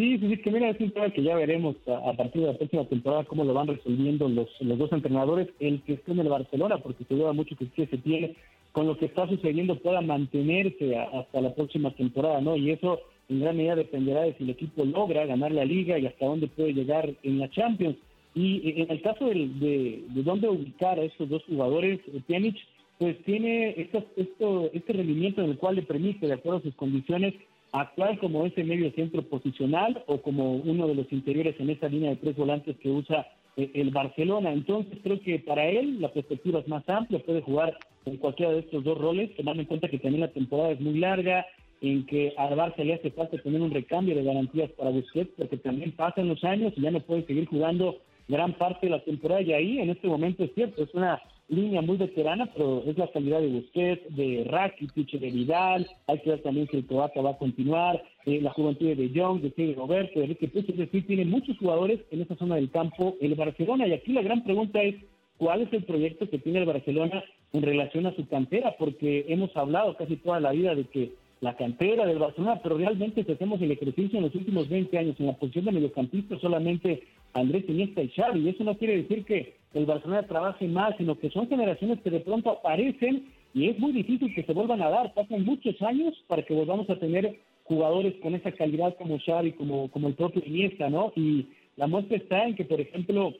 Sí, 0.00 0.16
sí, 0.18 0.34
que 0.38 0.50
mira, 0.50 0.70
es 0.70 0.80
un 0.80 0.92
tema 0.92 1.10
que 1.10 1.22
ya 1.22 1.36
veremos 1.36 1.76
a, 1.86 2.14
partir 2.14 2.40
de 2.40 2.46
la 2.46 2.56
próxima 2.56 2.86
temporada 2.86 3.24
cómo 3.24 3.44
lo 3.44 3.52
van 3.52 3.66
resolviendo 3.66 4.30
los, 4.30 4.48
los 4.60 4.78
dos 4.78 4.90
entrenadores, 4.92 5.48
el 5.60 5.82
que 5.82 5.92
esté 5.92 6.12
en 6.12 6.20
el 6.20 6.30
Barcelona, 6.30 6.78
porque 6.78 7.04
se 7.04 7.14
duda 7.14 7.34
mucho 7.34 7.54
que 7.54 7.66
sí 7.76 7.84
se 7.84 7.98
tiene 7.98 8.34
con 8.72 8.86
lo 8.86 8.96
que 8.96 9.04
está 9.04 9.28
sucediendo 9.28 9.76
pueda 9.76 10.00
mantenerse 10.00 10.96
hasta 10.96 11.42
la 11.42 11.54
próxima 11.54 11.90
temporada, 11.90 12.40
¿no? 12.40 12.56
Y 12.56 12.70
eso 12.70 12.98
en 13.28 13.40
gran 13.40 13.58
medida 13.58 13.74
dependerá 13.74 14.22
de 14.22 14.32
si 14.38 14.44
el 14.44 14.50
equipo 14.50 14.86
logra 14.86 15.26
ganar 15.26 15.52
la 15.52 15.66
liga 15.66 15.98
y 15.98 16.06
hasta 16.06 16.24
dónde 16.24 16.46
puede 16.46 16.72
llegar 16.72 17.12
en 17.22 17.38
la 17.38 17.50
Champions. 17.50 17.98
Y 18.34 18.80
en 18.80 18.90
el 18.90 19.02
caso 19.02 19.26
de, 19.26 19.34
de, 19.34 20.22
dónde 20.22 20.48
ubicar 20.48 20.98
a 20.98 21.02
estos 21.02 21.28
dos 21.28 21.44
jugadores, 21.44 22.00
eh, 22.06 22.22
Pjanic, 22.26 22.56
pues 22.98 23.22
tiene 23.24 23.74
esto, 23.76 24.02
esto, 24.16 24.70
este 24.72 24.94
rendimiento 24.94 25.42
en 25.42 25.50
el 25.50 25.58
cual 25.58 25.76
le 25.76 25.82
permite, 25.82 26.26
de 26.26 26.32
acuerdo 26.32 26.60
a 26.60 26.62
sus 26.62 26.74
condiciones, 26.76 27.34
actuar 27.72 28.18
como 28.18 28.46
ese 28.46 28.64
medio 28.64 28.90
centro 28.92 29.22
posicional 29.22 30.02
o 30.06 30.20
como 30.20 30.56
uno 30.56 30.86
de 30.88 30.94
los 30.94 31.12
interiores 31.12 31.54
en 31.58 31.70
esa 31.70 31.88
línea 31.88 32.10
de 32.10 32.16
tres 32.16 32.36
volantes 32.36 32.76
que 32.78 32.90
usa 32.90 33.26
eh, 33.56 33.70
el 33.74 33.90
Barcelona. 33.90 34.52
Entonces 34.52 34.98
creo 35.02 35.20
que 35.20 35.38
para 35.38 35.66
él 35.66 36.00
la 36.00 36.12
perspectiva 36.12 36.60
es 36.60 36.68
más 36.68 36.88
amplia, 36.88 37.22
puede 37.24 37.42
jugar 37.42 37.76
en 38.06 38.16
cualquiera 38.16 38.52
de 38.52 38.60
estos 38.60 38.82
dos 38.84 38.98
roles, 38.98 39.34
tomando 39.36 39.62
en 39.62 39.68
cuenta 39.68 39.88
que 39.88 39.98
también 39.98 40.22
la 40.22 40.32
temporada 40.32 40.70
es 40.70 40.80
muy 40.80 40.98
larga, 40.98 41.46
en 41.80 42.04
que 42.06 42.34
al 42.36 42.56
Barça 42.56 42.84
le 42.84 42.94
hace 42.94 43.10
falta 43.10 43.38
tener 43.38 43.60
un 43.60 43.70
recambio 43.70 44.14
de 44.14 44.24
garantías 44.24 44.70
para 44.72 44.90
Busquets, 44.90 45.32
porque 45.36 45.56
también 45.56 45.92
pasan 45.92 46.28
los 46.28 46.42
años 46.44 46.72
y 46.76 46.82
ya 46.82 46.90
no 46.90 47.00
puede 47.00 47.24
seguir 47.24 47.46
jugando 47.46 47.98
gran 48.28 48.52
parte 48.54 48.86
de 48.86 48.90
la 48.90 49.02
temporada 49.02 49.42
y 49.42 49.52
ahí 49.52 49.78
en 49.78 49.90
este 49.90 50.06
momento 50.06 50.44
es 50.44 50.54
cierto, 50.54 50.82
es 50.82 50.94
una 50.94 51.20
línea 51.50 51.82
muy 51.82 51.96
veterana, 51.96 52.48
pero 52.54 52.82
es 52.86 52.96
la 52.96 53.10
calidad 53.10 53.40
de 53.40 53.48
Busquets, 53.48 54.16
de 54.16 54.46
Rakitic, 54.48 55.10
de 55.10 55.30
Vidal, 55.30 55.86
hay 56.06 56.18
que 56.20 56.30
ver 56.30 56.42
también 56.42 56.68
si 56.70 56.78
el 56.78 56.86
Croata 56.86 57.20
va 57.20 57.30
a 57.30 57.38
continuar, 57.38 58.02
eh, 58.24 58.40
la 58.40 58.52
juventud 58.52 58.86
de 58.86 58.94
De 58.94 59.10
Jong, 59.14 59.40
de 59.40 59.50
Sergio 59.50 59.74
Roberto, 59.74 60.18
de 60.18 60.26
Enrique 60.26 60.48
Puig, 60.48 60.64
es 60.68 61.06
tiene 61.06 61.24
muchos 61.24 61.58
jugadores 61.58 62.00
en 62.10 62.22
esa 62.22 62.36
zona 62.36 62.54
del 62.54 62.70
campo 62.70 63.16
el 63.20 63.34
Barcelona. 63.34 63.86
Y 63.86 63.92
aquí 63.92 64.12
la 64.12 64.22
gran 64.22 64.44
pregunta 64.44 64.80
es 64.80 64.94
cuál 65.38 65.62
es 65.62 65.72
el 65.72 65.84
proyecto 65.84 66.30
que 66.30 66.38
tiene 66.38 66.60
el 66.60 66.66
Barcelona 66.66 67.24
en 67.52 67.62
relación 67.62 68.06
a 68.06 68.14
su 68.14 68.26
cantera, 68.28 68.76
porque 68.78 69.26
hemos 69.28 69.54
hablado 69.56 69.96
casi 69.96 70.16
toda 70.16 70.38
la 70.38 70.52
vida 70.52 70.74
de 70.74 70.84
que 70.84 71.12
la 71.40 71.56
cantera 71.56 72.06
del 72.06 72.18
Barcelona, 72.18 72.60
pero 72.62 72.76
realmente 72.76 73.24
si 73.24 73.32
hacemos 73.32 73.60
el 73.62 73.70
ejercicio 73.70 74.18
en 74.18 74.24
los 74.24 74.34
últimos 74.34 74.68
20 74.68 74.98
años 74.98 75.16
en 75.18 75.26
la 75.26 75.36
posición 75.36 75.64
de 75.64 75.72
mediocampista 75.72 76.38
solamente 76.38 77.02
Andrés 77.32 77.64
Iniesta 77.66 78.02
y 78.02 78.10
Xavi, 78.10 78.40
y 78.40 78.48
eso 78.50 78.64
no 78.64 78.76
quiere 78.76 78.98
decir 78.98 79.24
que 79.24 79.54
el 79.72 79.86
Barcelona 79.86 80.26
trabaje 80.26 80.68
más, 80.68 80.96
sino 80.98 81.18
que 81.18 81.30
son 81.30 81.48
generaciones 81.48 82.00
que 82.00 82.10
de 82.10 82.20
pronto 82.20 82.50
aparecen 82.50 83.28
y 83.54 83.68
es 83.68 83.78
muy 83.78 83.92
difícil 83.92 84.34
que 84.34 84.42
se 84.42 84.52
vuelvan 84.52 84.82
a 84.82 84.90
dar, 84.90 85.14
pasan 85.14 85.44
muchos 85.44 85.80
años 85.82 86.14
para 86.26 86.42
que 86.42 86.54
volvamos 86.54 86.90
a 86.90 86.98
tener 86.98 87.38
jugadores 87.64 88.14
con 88.20 88.34
esa 88.34 88.52
calidad 88.52 88.96
como 88.96 89.18
Xavi, 89.18 89.52
como, 89.52 89.90
como 89.90 90.08
el 90.08 90.14
propio 90.14 90.42
Iniesta, 90.44 90.90
¿no? 90.90 91.12
Y 91.16 91.46
la 91.76 91.86
muestra 91.86 92.16
está 92.16 92.44
en 92.44 92.56
que, 92.56 92.64
por 92.64 92.80
ejemplo, 92.80 93.32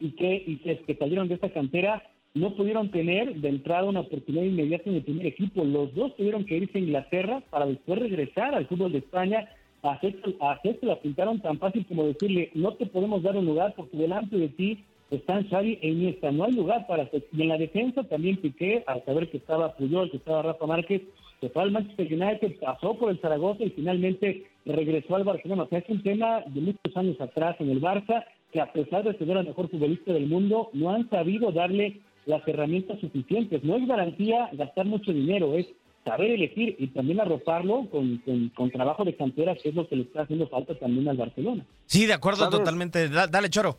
y 0.00 0.12
que, 0.12 0.44
y 0.46 0.56
que 0.56 0.94
salieron 0.94 1.28
de 1.28 1.34
esta 1.34 1.50
cantera 1.50 2.02
no 2.34 2.54
pudieron 2.54 2.90
tener 2.90 3.34
de 3.34 3.48
entrada 3.48 3.84
una 3.84 4.00
oportunidad 4.00 4.44
inmediata 4.44 4.90
en 4.90 4.96
el 4.96 5.02
primer 5.02 5.26
equipo. 5.26 5.64
Los 5.64 5.94
dos 5.94 6.14
tuvieron 6.16 6.44
que 6.44 6.56
irse 6.56 6.78
a 6.78 6.80
Inglaterra 6.80 7.42
para 7.50 7.66
después 7.66 7.98
regresar 7.98 8.54
al 8.54 8.66
fútbol 8.66 8.92
de 8.92 8.98
España. 8.98 9.48
A 9.82 9.98
César 10.00 10.78
la 10.82 11.00
pintaron 11.00 11.40
tan 11.40 11.58
fácil 11.58 11.86
como 11.86 12.04
decirle, 12.04 12.50
no 12.54 12.74
te 12.74 12.86
podemos 12.86 13.22
dar 13.22 13.36
un 13.36 13.46
lugar 13.46 13.74
porque 13.76 13.96
delante 13.96 14.36
de 14.36 14.48
ti 14.48 14.84
están 15.10 15.48
Xavi 15.48 15.78
e 15.80 15.88
Iniesta. 15.88 16.30
No 16.30 16.44
hay 16.44 16.52
lugar 16.52 16.86
para 16.86 17.08
Y 17.32 17.42
en 17.42 17.48
la 17.48 17.58
defensa 17.58 18.02
también 18.04 18.36
Piqué, 18.36 18.82
al 18.86 19.04
saber 19.04 19.30
que 19.30 19.38
estaba 19.38 19.74
Puyol, 19.74 20.10
que 20.10 20.18
estaba 20.18 20.42
Rafa 20.42 20.66
Márquez, 20.66 21.02
se 21.40 21.48
fue 21.50 21.62
al 21.62 21.70
Manchester 21.70 22.12
United, 22.12 22.56
pasó 22.60 22.94
por 22.94 23.10
el 23.10 23.20
Zaragoza 23.20 23.62
y 23.62 23.70
finalmente 23.70 24.44
regresó 24.66 25.14
al 25.14 25.24
Barcelona. 25.24 25.62
O 25.62 25.68
sea, 25.68 25.78
es 25.78 25.88
un 25.88 26.02
tema 26.02 26.42
de 26.46 26.60
muchos 26.60 26.96
años 26.96 27.20
atrás 27.20 27.56
en 27.60 27.70
el 27.70 27.80
Barça 27.80 28.24
que 28.52 28.60
a 28.60 28.72
pesar 28.72 29.04
de 29.04 29.16
ser 29.16 29.28
el 29.28 29.46
mejor 29.46 29.68
futbolista 29.68 30.12
del 30.12 30.26
mundo, 30.26 30.70
no 30.72 30.90
han 30.90 31.08
sabido 31.10 31.52
darle 31.52 32.00
las 32.28 32.46
herramientas 32.46 33.00
suficientes. 33.00 33.64
No 33.64 33.76
es 33.76 33.86
garantía 33.88 34.50
gastar 34.52 34.86
mucho 34.86 35.12
dinero, 35.12 35.54
es 35.54 35.66
saber 36.04 36.30
elegir 36.30 36.76
y 36.78 36.88
también 36.88 37.20
arroparlo 37.20 37.88
con, 37.90 38.22
con, 38.54 38.70
trabajo 38.70 39.04
de 39.04 39.16
cantera, 39.16 39.56
que 39.56 39.70
es 39.70 39.74
lo 39.74 39.88
que 39.88 39.96
le 39.96 40.02
está 40.02 40.22
haciendo 40.22 40.46
falta 40.48 40.78
también 40.78 41.08
al 41.08 41.16
Barcelona. 41.16 41.66
Sí, 41.86 42.06
de 42.06 42.12
acuerdo, 42.12 42.48
totalmente. 42.50 43.08
Dale, 43.08 43.50
Choro. 43.50 43.78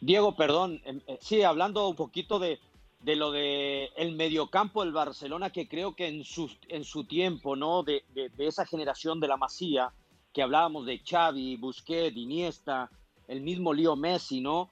Diego, 0.00 0.34
perdón. 0.34 0.80
Em, 0.84 1.00
eh, 1.06 1.16
sí, 1.20 1.42
hablando 1.42 1.88
un 1.88 1.94
poquito 1.94 2.40
de, 2.40 2.58
de 3.02 3.14
lo 3.14 3.30
de 3.30 3.90
el 3.96 4.16
mediocampo 4.16 4.82
del 4.82 4.92
Barcelona, 4.92 5.50
que 5.50 5.68
creo 5.68 5.94
que 5.94 6.08
en 6.08 6.24
su, 6.24 6.50
en 6.68 6.82
su 6.82 7.04
tiempo, 7.04 7.54
¿no? 7.54 7.84
De, 7.84 8.02
de, 8.12 8.28
de 8.30 8.46
esa 8.48 8.66
generación 8.66 9.20
de 9.20 9.28
la 9.28 9.36
Masía, 9.36 9.92
que 10.32 10.42
hablábamos 10.42 10.86
de 10.86 10.98
Xavi, 10.98 11.54
Busquets, 11.56 12.16
Iniesta, 12.16 12.90
el 13.28 13.42
mismo 13.42 13.72
Leo 13.72 13.94
Messi, 13.94 14.40
¿no? 14.40 14.70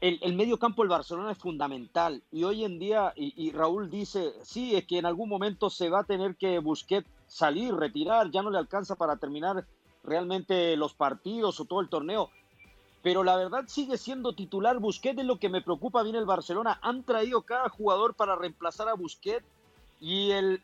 El, 0.00 0.34
medio 0.34 0.58
campo 0.58 0.82
del 0.82 0.88
Barcelona 0.88 1.32
es 1.32 1.38
fundamental. 1.38 2.22
Y 2.32 2.44
hoy 2.44 2.64
en 2.64 2.78
día, 2.78 3.12
y, 3.16 3.52
Raúl 3.52 3.90
dice, 3.90 4.32
sí, 4.42 4.74
es 4.74 4.86
que 4.86 4.98
en 4.98 5.06
algún 5.06 5.28
momento 5.28 5.68
se 5.68 5.90
va 5.90 6.00
a 6.00 6.04
tener 6.04 6.36
que 6.36 6.58
Busquets 6.58 7.08
salir, 7.26 7.74
retirar, 7.74 8.30
ya 8.30 8.42
no 8.42 8.50
le 8.50 8.58
alcanza 8.58 8.96
para 8.96 9.16
terminar 9.16 9.66
realmente 10.02 10.76
los 10.76 10.94
partidos 10.94 11.60
o 11.60 11.66
todo 11.66 11.80
el 11.80 11.88
torneo, 11.88 12.30
pero 13.02 13.22
la 13.22 13.36
verdad 13.36 13.64
sigue 13.66 13.98
siendo 13.98 14.34
titular 14.34 14.78
Busquets, 14.78 15.20
es 15.20 15.26
lo 15.26 15.38
que 15.38 15.50
me 15.50 15.60
preocupa 15.60 16.02
bien 16.02 16.16
el 16.16 16.24
Barcelona, 16.24 16.78
han 16.82 17.04
traído 17.04 17.42
cada 17.42 17.68
jugador 17.68 18.14
para 18.14 18.36
reemplazar 18.36 18.88
a 18.88 18.94
Busquets 18.94 19.46
y 20.00 20.30
el, 20.30 20.60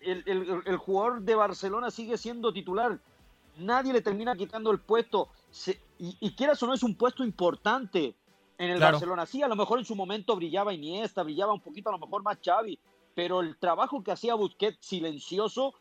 jugador 0.78 1.20
de 1.20 1.34
Barcelona 1.34 1.90
sigue 1.90 2.16
siendo 2.16 2.52
titular, 2.52 2.98
nadie 3.58 3.92
le 3.92 4.00
termina 4.00 4.34
quitando 4.34 4.70
el 4.70 4.80
puesto, 4.80 5.28
y, 5.98 6.16
y 6.20 6.30
quieras 6.32 6.62
o 6.62 6.66
no 6.66 6.74
es 6.74 6.82
un 6.82 6.94
puesto 6.94 7.22
importante, 7.22 8.14
en 8.58 8.70
el 8.70 8.80
Barcelona. 8.80 9.26
Sí, 9.26 9.42
a 9.42 9.48
lo 9.48 9.56
mejor 9.56 9.78
en 9.78 9.84
su 9.84 9.94
momento 9.94 10.36
brillaba 10.36 10.72
Iniesta, 10.72 11.22
brillaba 11.22 11.52
un 11.52 11.60
poquito 11.60 11.88
a 11.88 11.92
lo 11.92 11.98
mejor 11.98 12.22
más 12.22 12.38
Xavi, 12.44 12.78
pero 13.14 13.40
el 13.40 13.56
trabajo 13.58 14.02
que 14.02 14.12
hacía 14.12 14.34
Busquets 14.34 14.84
silencioso 14.86 15.74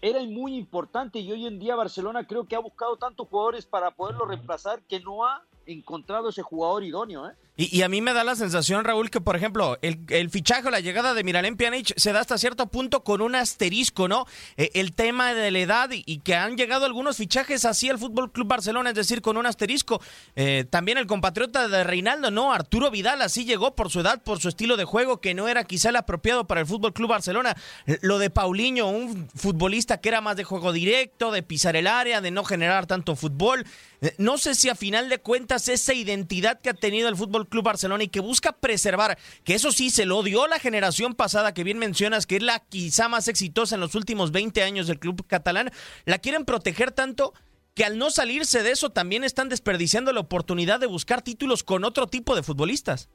era 0.00 0.22
muy 0.22 0.56
importante 0.56 1.18
y 1.18 1.32
hoy 1.32 1.46
en 1.46 1.58
día 1.58 1.74
Barcelona 1.74 2.26
creo 2.26 2.46
que 2.46 2.54
ha 2.54 2.60
buscado 2.60 2.96
tantos 2.96 3.28
jugadores 3.28 3.66
para 3.66 3.90
poderlo 3.90 4.26
reemplazar 4.26 4.82
que 4.82 5.00
no 5.00 5.26
ha 5.26 5.42
encontrado 5.66 6.28
ese 6.28 6.42
jugador 6.42 6.84
idóneo, 6.84 7.28
¿eh? 7.28 7.34
Y, 7.60 7.82
a 7.82 7.88
mí 7.88 8.00
me 8.00 8.12
da 8.12 8.22
la 8.22 8.36
sensación, 8.36 8.84
Raúl, 8.84 9.10
que 9.10 9.20
por 9.20 9.34
ejemplo, 9.34 9.78
el, 9.82 10.30
fichaje 10.30 10.68
o 10.68 10.70
la 10.70 10.78
llegada 10.78 11.12
de 11.12 11.24
Miralem 11.24 11.56
Pjanic 11.56 11.92
se 11.96 12.12
da 12.12 12.20
hasta 12.20 12.38
cierto 12.38 12.68
punto 12.68 13.02
con 13.02 13.20
un 13.20 13.34
asterisco, 13.34 14.06
¿no? 14.06 14.26
E, 14.56 14.70
el 14.74 14.92
tema 14.92 15.34
de 15.34 15.50
la 15.50 15.58
edad 15.58 15.90
y, 15.90 16.18
que 16.20 16.36
han 16.36 16.56
llegado 16.56 16.86
algunos 16.86 17.16
fichajes 17.16 17.64
así 17.64 17.88
al 17.88 17.98
Fútbol 17.98 18.30
Club 18.30 18.46
Barcelona, 18.46 18.90
es 18.90 18.94
decir, 18.94 19.22
con 19.22 19.36
un 19.36 19.44
asterisco. 19.44 20.00
Eh, 20.36 20.66
también 20.70 20.98
el 20.98 21.08
compatriota 21.08 21.66
de 21.66 21.82
Reinaldo, 21.82 22.30
¿no? 22.30 22.52
Arturo 22.52 22.92
Vidal 22.92 23.22
así 23.22 23.44
llegó 23.44 23.74
por 23.74 23.90
su 23.90 24.00
edad, 24.00 24.22
por 24.22 24.38
su 24.38 24.48
estilo 24.48 24.76
de 24.76 24.84
juego, 24.84 25.20
que 25.20 25.34
no 25.34 25.48
era 25.48 25.64
quizá 25.64 25.88
el 25.88 25.96
apropiado 25.96 26.46
para 26.46 26.60
el 26.60 26.66
Fútbol 26.68 26.92
Club 26.92 27.10
Barcelona. 27.10 27.56
Lo 28.02 28.20
de 28.20 28.30
Paulinho, 28.30 28.86
un 28.86 29.28
futbolista 29.34 30.00
que 30.00 30.10
era 30.10 30.20
más 30.20 30.36
de 30.36 30.44
juego 30.44 30.72
directo, 30.72 31.32
de 31.32 31.42
pisar 31.42 31.74
el 31.74 31.88
área, 31.88 32.20
de 32.20 32.30
no 32.30 32.44
generar 32.44 32.86
tanto 32.86 33.16
fútbol. 33.16 33.66
Eh, 34.00 34.14
no 34.18 34.38
sé 34.38 34.54
si 34.54 34.68
a 34.68 34.76
final 34.76 35.08
de 35.08 35.18
cuentas 35.18 35.68
esa 35.68 35.92
identidad 35.92 36.60
que 36.60 36.70
ha 36.70 36.74
tenido 36.74 37.08
el 37.08 37.16
Fútbol 37.16 37.47
Club 37.48 37.64
Barcelona 37.64 38.04
y 38.04 38.08
que 38.08 38.20
busca 38.20 38.52
preservar, 38.52 39.18
que 39.44 39.54
eso 39.54 39.72
sí 39.72 39.90
se 39.90 40.06
lo 40.06 40.22
dio 40.22 40.46
la 40.46 40.58
generación 40.58 41.14
pasada 41.14 41.54
que 41.54 41.64
bien 41.64 41.78
mencionas, 41.78 42.26
que 42.26 42.36
es 42.36 42.42
la 42.42 42.60
quizá 42.60 43.08
más 43.08 43.28
exitosa 43.28 43.74
en 43.74 43.80
los 43.80 43.94
últimos 43.94 44.32
20 44.32 44.62
años 44.62 44.86
del 44.86 44.98
club 44.98 45.26
catalán, 45.26 45.70
la 46.04 46.18
quieren 46.18 46.44
proteger 46.44 46.92
tanto 46.92 47.32
que 47.74 47.84
al 47.84 47.96
no 47.96 48.10
salirse 48.10 48.62
de 48.62 48.72
eso 48.72 48.90
también 48.90 49.22
están 49.22 49.48
desperdiciando 49.48 50.12
la 50.12 50.20
oportunidad 50.20 50.80
de 50.80 50.86
buscar 50.86 51.22
títulos 51.22 51.62
con 51.62 51.84
otro 51.84 52.08
tipo 52.08 52.34
de 52.34 52.42
futbolistas. 52.42 53.08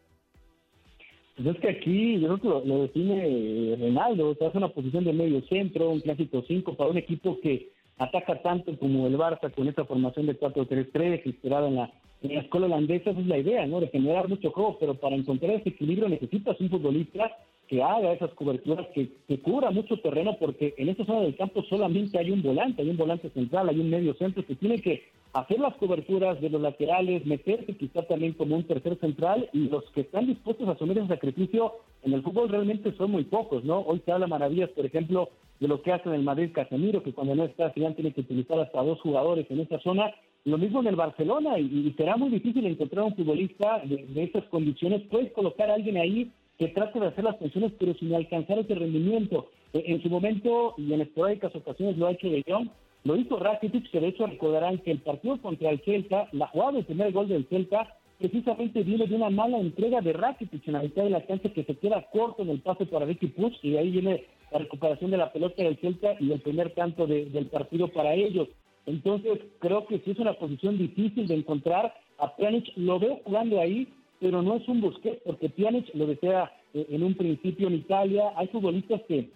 Pues 1.35 1.55
es 1.55 1.61
que 1.61 1.69
aquí 1.69 2.19
yo 2.19 2.37
creo 2.37 2.61
que 2.61 2.67
lo, 2.67 2.81
define 2.83 3.75
Renaldo, 3.75 4.29
o 4.29 4.35
sea, 4.35 4.49
es 4.49 4.55
una 4.55 4.69
posición 4.69 5.03
de 5.03 5.13
medio 5.13 5.41
centro, 5.47 5.89
un 5.89 5.99
clásico 5.99 6.43
5 6.47 6.77
para 6.77 6.91
un 6.91 6.97
equipo 6.97 7.39
que 7.41 7.71
ataca 7.97 8.41
tanto 8.41 8.77
como 8.77 9.07
el 9.07 9.17
Barça 9.17 9.51
con 9.53 9.67
esta 9.67 9.85
formación 9.85 10.25
de 10.25 10.39
4-3-3 10.39 11.21
inspirada 11.25 11.67
en 11.67 11.89
en 12.23 12.35
la 12.35 12.41
escuela 12.41 12.67
holandesa, 12.67 13.11
esa 13.11 13.19
es 13.19 13.27
la 13.27 13.37
idea, 13.37 13.67
¿no? 13.67 13.81
De 13.81 13.89
generar 13.89 14.29
mucho 14.29 14.49
juego, 14.51 14.77
pero 14.79 14.95
para 14.95 15.15
encontrar 15.15 15.51
ese 15.51 15.69
equilibrio 15.69 16.07
necesitas 16.07 16.57
un 16.61 16.69
futbolista 16.69 17.29
que 17.67 17.81
haga 17.81 18.13
esas 18.13 18.31
coberturas, 18.31 18.87
que, 18.93 19.09
que 19.27 19.39
cubra 19.39 19.71
mucho 19.71 19.97
terreno, 19.97 20.37
porque 20.39 20.73
en 20.77 20.89
esta 20.89 21.05
zona 21.05 21.21
del 21.21 21.35
campo 21.35 21.63
solamente 21.63 22.19
hay 22.19 22.31
un 22.31 22.41
volante, 22.41 22.81
hay 22.81 22.89
un 22.89 22.97
volante 22.97 23.29
central, 23.29 23.69
hay 23.69 23.79
un 23.79 23.89
medio 23.89 24.13
centro 24.15 24.45
que 24.45 24.55
tiene 24.55 24.81
que 24.81 25.03
hacer 25.33 25.59
las 25.59 25.73
coberturas 25.75 26.39
de 26.41 26.49
los 26.49 26.61
laterales, 26.61 27.25
meterse 27.25 27.75
quizá 27.75 28.03
también 28.03 28.33
como 28.33 28.55
un 28.55 28.63
tercer 28.63 28.99
central, 28.99 29.49
y 29.51 29.69
los 29.69 29.83
que 29.91 30.01
están 30.01 30.27
dispuestos 30.27 30.67
a 30.67 30.73
asumir 30.73 30.99
ese 30.99 31.07
sacrificio 31.07 31.73
en 32.03 32.13
el 32.13 32.21
fútbol 32.21 32.49
realmente 32.49 32.95
son 32.97 33.11
muy 33.11 33.23
pocos, 33.23 33.63
¿no? 33.63 33.79
Hoy 33.79 34.01
se 34.05 34.11
habla 34.11 34.27
maravillas, 34.27 34.69
por 34.71 34.85
ejemplo, 34.85 35.29
de 35.59 35.67
lo 35.67 35.81
que 35.81 35.91
hace 35.91 36.09
en 36.09 36.15
el 36.15 36.23
Madrid 36.23 36.51
Casemiro, 36.53 37.01
que 37.01 37.13
cuando 37.13 37.33
no 37.35 37.45
está, 37.45 37.73
ya 37.73 37.93
tiene 37.93 38.13
que 38.13 38.21
utilizar 38.21 38.59
hasta 38.59 38.83
dos 38.83 39.01
jugadores 39.01 39.49
en 39.49 39.61
esa 39.61 39.79
zona, 39.79 40.13
lo 40.45 40.57
mismo 40.57 40.81
en 40.81 40.87
el 40.87 40.95
Barcelona, 40.95 41.57
y, 41.57 41.91
será 41.97 42.15
muy 42.15 42.29
difícil 42.29 42.65
encontrar 42.67 43.05
un 43.05 43.15
futbolista 43.15 43.81
de, 43.85 44.05
de 44.05 44.23
estas 44.23 44.43
condiciones, 44.45 45.01
puedes 45.09 45.31
colocar 45.31 45.71
a 45.71 45.75
alguien 45.75 45.97
ahí 45.97 46.31
que 46.57 46.67
trate 46.69 46.99
de 46.99 47.07
hacer 47.07 47.23
las 47.23 47.37
funciones, 47.37 47.71
pero 47.79 47.93
sin 47.95 48.13
alcanzar 48.13 48.59
ese 48.59 48.75
rendimiento. 48.75 49.49
E, 49.73 49.83
en 49.87 50.01
su 50.01 50.09
momento, 50.09 50.75
y 50.77 50.93
en 50.93 51.01
esporádicas 51.01 51.55
ocasiones 51.55 51.97
lo 51.97 52.07
ha 52.07 52.11
hecho 52.11 52.29
De 52.29 52.43
Jong, 52.47 52.69
lo 53.03 53.15
hizo 53.17 53.37
Rakitic, 53.37 53.89
que 53.91 53.99
de 53.99 54.07
hecho 54.07 54.27
recordarán 54.27 54.77
que 54.79 54.91
el 54.91 54.99
partido 54.99 55.41
contra 55.41 55.69
el 55.69 55.81
Celta, 55.81 56.29
la 56.31 56.47
jugada 56.47 56.73
del 56.73 56.85
primer 56.85 57.11
gol 57.11 57.27
del 57.27 57.45
Celta, 57.47 57.97
precisamente 58.17 58.83
viene 58.83 59.07
de 59.07 59.15
una 59.15 59.29
mala 59.29 59.57
entrega 59.57 59.99
de 59.99 60.13
Rakitic 60.13 60.65
en 60.67 60.73
la 60.73 60.83
mitad 60.83 61.03
de 61.03 61.09
la 61.09 61.25
cancha 61.25 61.49
que 61.49 61.65
se 61.65 61.75
queda 61.75 62.07
corto 62.11 62.43
en 62.43 62.49
el 62.49 62.61
pase 62.61 62.85
para 62.85 63.05
Ricky 63.05 63.27
Puig 63.27 63.53
y 63.61 63.75
ahí 63.75 63.91
viene 63.91 64.23
la 64.51 64.59
recuperación 64.59 65.11
de 65.11 65.17
la 65.17 65.33
pelota 65.33 65.61
del 65.61 65.77
Celta 65.77 66.15
y 66.19 66.31
el 66.31 66.39
primer 66.39 66.73
canto 66.73 67.05
del 67.05 67.47
partido 67.47 67.89
para 67.89 68.13
ellos. 68.13 68.47
Entonces 68.85 69.39
creo 69.59 69.85
que 69.87 69.99
sí 69.99 70.11
es 70.11 70.19
una 70.19 70.33
posición 70.33 70.77
difícil 70.77 71.27
de 71.27 71.35
encontrar. 71.35 71.93
A 72.17 72.35
Pjanic 72.35 72.71
lo 72.75 72.99
veo 72.99 73.19
jugando 73.23 73.59
ahí, 73.59 73.87
pero 74.23 74.41
no 74.41 74.55
es 74.55 74.65
un 74.69 74.79
Busquets, 74.79 75.21
porque 75.25 75.49
Pjanic 75.49 75.93
lo 75.95 76.07
desea 76.07 76.49
eh, 76.73 76.87
en 76.91 77.03
un 77.03 77.13
principio 77.13 77.67
en 77.67 77.73
Italia. 77.73 78.31
Hay 78.37 78.47
futbolistas 78.47 79.01
que 79.05 79.29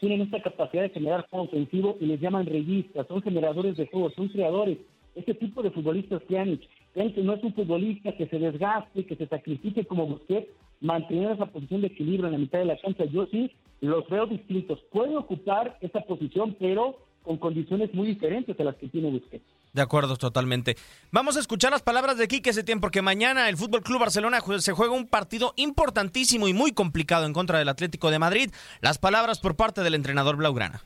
tienen 0.00 0.22
esta 0.22 0.40
capacidad 0.40 0.84
de 0.84 0.88
generar 0.88 1.26
juego 1.28 1.44
ofensivo 1.44 1.98
y 2.00 2.06
les 2.06 2.18
llaman 2.18 2.46
revistas, 2.46 3.06
son 3.08 3.20
generadores 3.20 3.76
de 3.76 3.86
juego, 3.88 4.08
son 4.12 4.28
creadores. 4.28 4.78
Ese 5.14 5.34
tipo 5.34 5.62
de 5.62 5.70
futbolistas 5.70 6.22
Pjanic, 6.22 6.62
Pjanic 6.94 7.18
no 7.18 7.34
es 7.34 7.44
un 7.44 7.52
futbolista 7.52 8.16
que 8.16 8.26
se 8.26 8.38
desgaste, 8.38 9.04
que 9.04 9.16
se 9.16 9.26
sacrifique 9.26 9.84
como 9.84 10.06
Busquets, 10.06 10.48
mantener 10.80 11.32
esa 11.32 11.44
posición 11.44 11.82
de 11.82 11.88
equilibrio 11.88 12.28
en 12.28 12.32
la 12.32 12.38
mitad 12.38 12.60
de 12.60 12.64
la 12.64 12.78
cancha. 12.78 13.04
Yo 13.04 13.26
sí 13.26 13.50
los 13.82 14.08
veo 14.08 14.26
distintos. 14.26 14.80
Puede 14.90 15.14
ocupar 15.14 15.76
esa 15.82 16.00
posición, 16.00 16.56
pero 16.58 16.96
con 17.22 17.36
condiciones 17.36 17.92
muy 17.92 18.06
diferentes 18.06 18.58
a 18.58 18.64
las 18.64 18.76
que 18.76 18.88
tiene 18.88 19.10
Busquets. 19.10 19.44
De 19.72 19.80
acuerdo, 19.80 20.16
totalmente. 20.16 20.76
Vamos 21.12 21.36
a 21.38 21.40
escuchar 21.40 21.72
las 21.72 21.82
palabras 21.82 22.18
de 22.18 22.28
Quique 22.28 22.52
Setién 22.52 22.78
porque 22.78 23.00
mañana 23.00 23.48
el 23.48 23.56
Fútbol 23.56 23.82
Club 23.82 24.00
Barcelona 24.00 24.40
se 24.58 24.72
juega 24.72 24.92
un 24.92 25.06
partido 25.06 25.54
importantísimo 25.56 26.46
y 26.46 26.52
muy 26.52 26.72
complicado 26.72 27.24
en 27.24 27.32
contra 27.32 27.58
del 27.58 27.70
Atlético 27.70 28.10
de 28.10 28.18
Madrid. 28.18 28.50
Las 28.82 28.98
palabras 28.98 29.40
por 29.40 29.56
parte 29.56 29.82
del 29.82 29.94
entrenador 29.94 30.36
Blaugrana. 30.36 30.84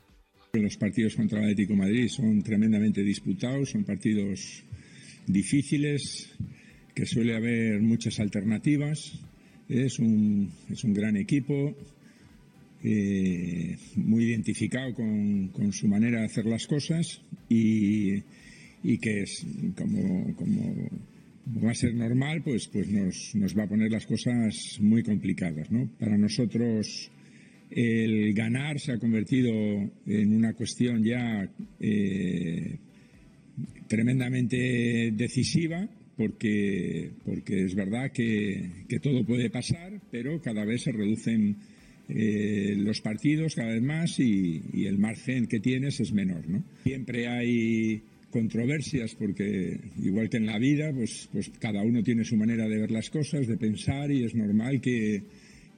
Los 0.52 0.76
partidos 0.76 1.16
contra 1.16 1.38
el 1.38 1.46
Atlético 1.46 1.72
de 1.72 1.80
Madrid 1.80 2.08
son 2.08 2.42
tremendamente 2.42 3.02
disputados, 3.02 3.70
son 3.70 3.82
partidos 3.82 4.62
difíciles, 5.26 6.30
que 6.94 7.06
suele 7.06 7.34
haber 7.34 7.80
muchas 7.80 8.20
alternativas. 8.20 9.14
Es 9.68 9.98
un, 9.98 10.52
es 10.70 10.84
un 10.84 10.94
gran 10.94 11.16
equipo, 11.16 11.74
eh, 12.84 13.76
muy 13.96 14.24
identificado 14.26 14.94
con, 14.94 15.48
con, 15.48 15.72
su 15.72 15.88
manera 15.88 16.20
de 16.20 16.26
hacer 16.26 16.46
las 16.46 16.68
cosas 16.68 17.20
y 17.48 18.22
y 18.82 18.98
que 18.98 19.22
es 19.22 19.46
como, 19.76 20.34
como 20.36 20.88
va 21.64 21.70
a 21.70 21.74
ser 21.74 21.94
normal, 21.94 22.42
pues, 22.42 22.68
pues 22.68 22.88
nos, 22.88 23.34
nos 23.34 23.56
va 23.56 23.64
a 23.64 23.68
poner 23.68 23.90
las 23.90 24.06
cosas 24.06 24.78
muy 24.80 25.02
complicadas. 25.02 25.70
¿no? 25.70 25.88
Para 25.98 26.16
nosotros 26.18 27.10
el 27.70 28.32
ganar 28.34 28.78
se 28.78 28.92
ha 28.92 28.98
convertido 28.98 29.52
en 30.06 30.34
una 30.34 30.54
cuestión 30.54 31.02
ya 31.02 31.48
eh, 31.80 32.78
tremendamente 33.88 35.12
decisiva 35.12 35.88
porque, 36.16 37.10
porque 37.24 37.64
es 37.64 37.74
verdad 37.74 38.10
que, 38.10 38.70
que, 38.88 39.00
todo 39.00 39.24
puede 39.24 39.50
pasar, 39.50 40.00
pero 40.10 40.40
cada 40.40 40.64
vez 40.64 40.82
se 40.82 40.92
reducen 40.92 41.56
eh, 42.08 42.74
los 42.78 43.00
partidos 43.02 43.54
cada 43.54 43.72
vez 43.72 43.82
más 43.82 44.18
y, 44.18 44.62
y, 44.72 44.86
el 44.86 44.96
margen 44.96 45.46
que 45.46 45.60
tienes 45.60 46.00
es 46.00 46.12
menor. 46.12 46.48
¿no? 46.48 46.64
Siempre 46.84 47.28
hay 47.28 48.02
controversias 48.36 49.14
porque 49.14 49.80
igual 50.02 50.28
que 50.28 50.36
en 50.36 50.44
la 50.44 50.58
vida 50.58 50.92
pues, 50.92 51.26
pues 51.32 51.50
cada 51.58 51.82
uno 51.82 52.02
tiene 52.02 52.22
su 52.22 52.36
manera 52.36 52.68
de 52.68 52.76
ver 52.76 52.90
las 52.90 53.08
cosas, 53.08 53.46
de 53.46 53.56
pensar 53.56 54.10
y 54.12 54.24
es 54.24 54.34
normal 54.34 54.78
que, 54.82 55.22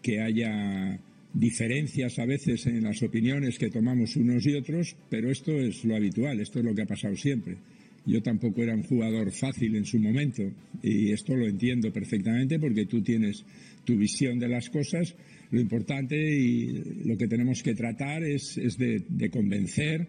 que 0.02 0.20
haya 0.20 0.98
diferencias 1.32 2.18
a 2.18 2.26
veces 2.26 2.66
en 2.66 2.82
las 2.82 3.00
opiniones 3.00 3.58
que 3.58 3.70
tomamos 3.70 4.16
unos 4.16 4.44
y 4.44 4.54
otros, 4.54 4.96
pero 5.08 5.30
esto 5.30 5.52
es 5.52 5.84
lo 5.84 5.94
habitual, 5.94 6.40
esto 6.40 6.58
es 6.58 6.64
lo 6.64 6.74
que 6.74 6.82
ha 6.82 6.86
pasado 6.86 7.14
siempre. 7.14 7.58
Yo 8.04 8.22
tampoco 8.22 8.60
era 8.64 8.74
un 8.74 8.82
jugador 8.82 9.30
fácil 9.30 9.76
en 9.76 9.84
su 9.84 10.00
momento 10.00 10.42
y 10.82 11.12
esto 11.12 11.36
lo 11.36 11.46
entiendo 11.46 11.92
perfectamente 11.92 12.58
porque 12.58 12.86
tú 12.86 13.02
tienes 13.02 13.44
tu 13.84 13.96
visión 13.96 14.40
de 14.40 14.48
las 14.48 14.68
cosas. 14.68 15.14
Lo 15.52 15.60
importante 15.60 16.16
y 16.16 17.04
lo 17.04 17.16
que 17.16 17.28
tenemos 17.28 17.62
que 17.62 17.74
tratar 17.76 18.24
es, 18.24 18.58
es 18.58 18.76
de, 18.78 19.04
de 19.08 19.30
convencer 19.30 20.08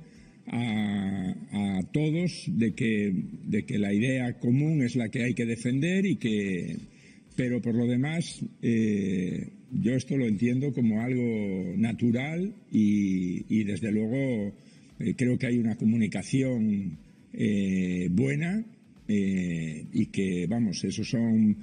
a, 0.51 1.81
todos 1.91 2.45
de 2.47 2.73
que, 2.73 3.13
de 3.47 3.63
que 3.63 3.79
la 3.79 3.93
idea 3.93 4.37
común 4.39 4.83
es 4.83 4.95
la 4.95 5.09
que 5.09 5.23
hay 5.23 5.33
que 5.33 5.45
defender 5.45 6.05
y 6.05 6.17
que, 6.17 6.77
pero 7.35 7.61
por 7.61 7.73
lo 7.73 7.87
demás, 7.87 8.41
eh, 8.61 9.47
yo 9.71 9.95
esto 9.95 10.17
lo 10.17 10.27
entiendo 10.27 10.73
como 10.73 11.01
algo 11.01 11.73
natural 11.77 12.53
y, 12.71 13.63
desde 13.63 13.91
luego 13.91 14.53
eh, 14.99 15.13
creo 15.15 15.37
que 15.37 15.47
hay 15.47 15.57
una 15.57 15.75
comunicación 15.75 16.97
eh, 17.33 18.07
buena 18.11 18.63
y 19.07 20.05
que, 20.07 20.45
vamos, 20.47 20.83
eso 20.83 21.03
son 21.03 21.57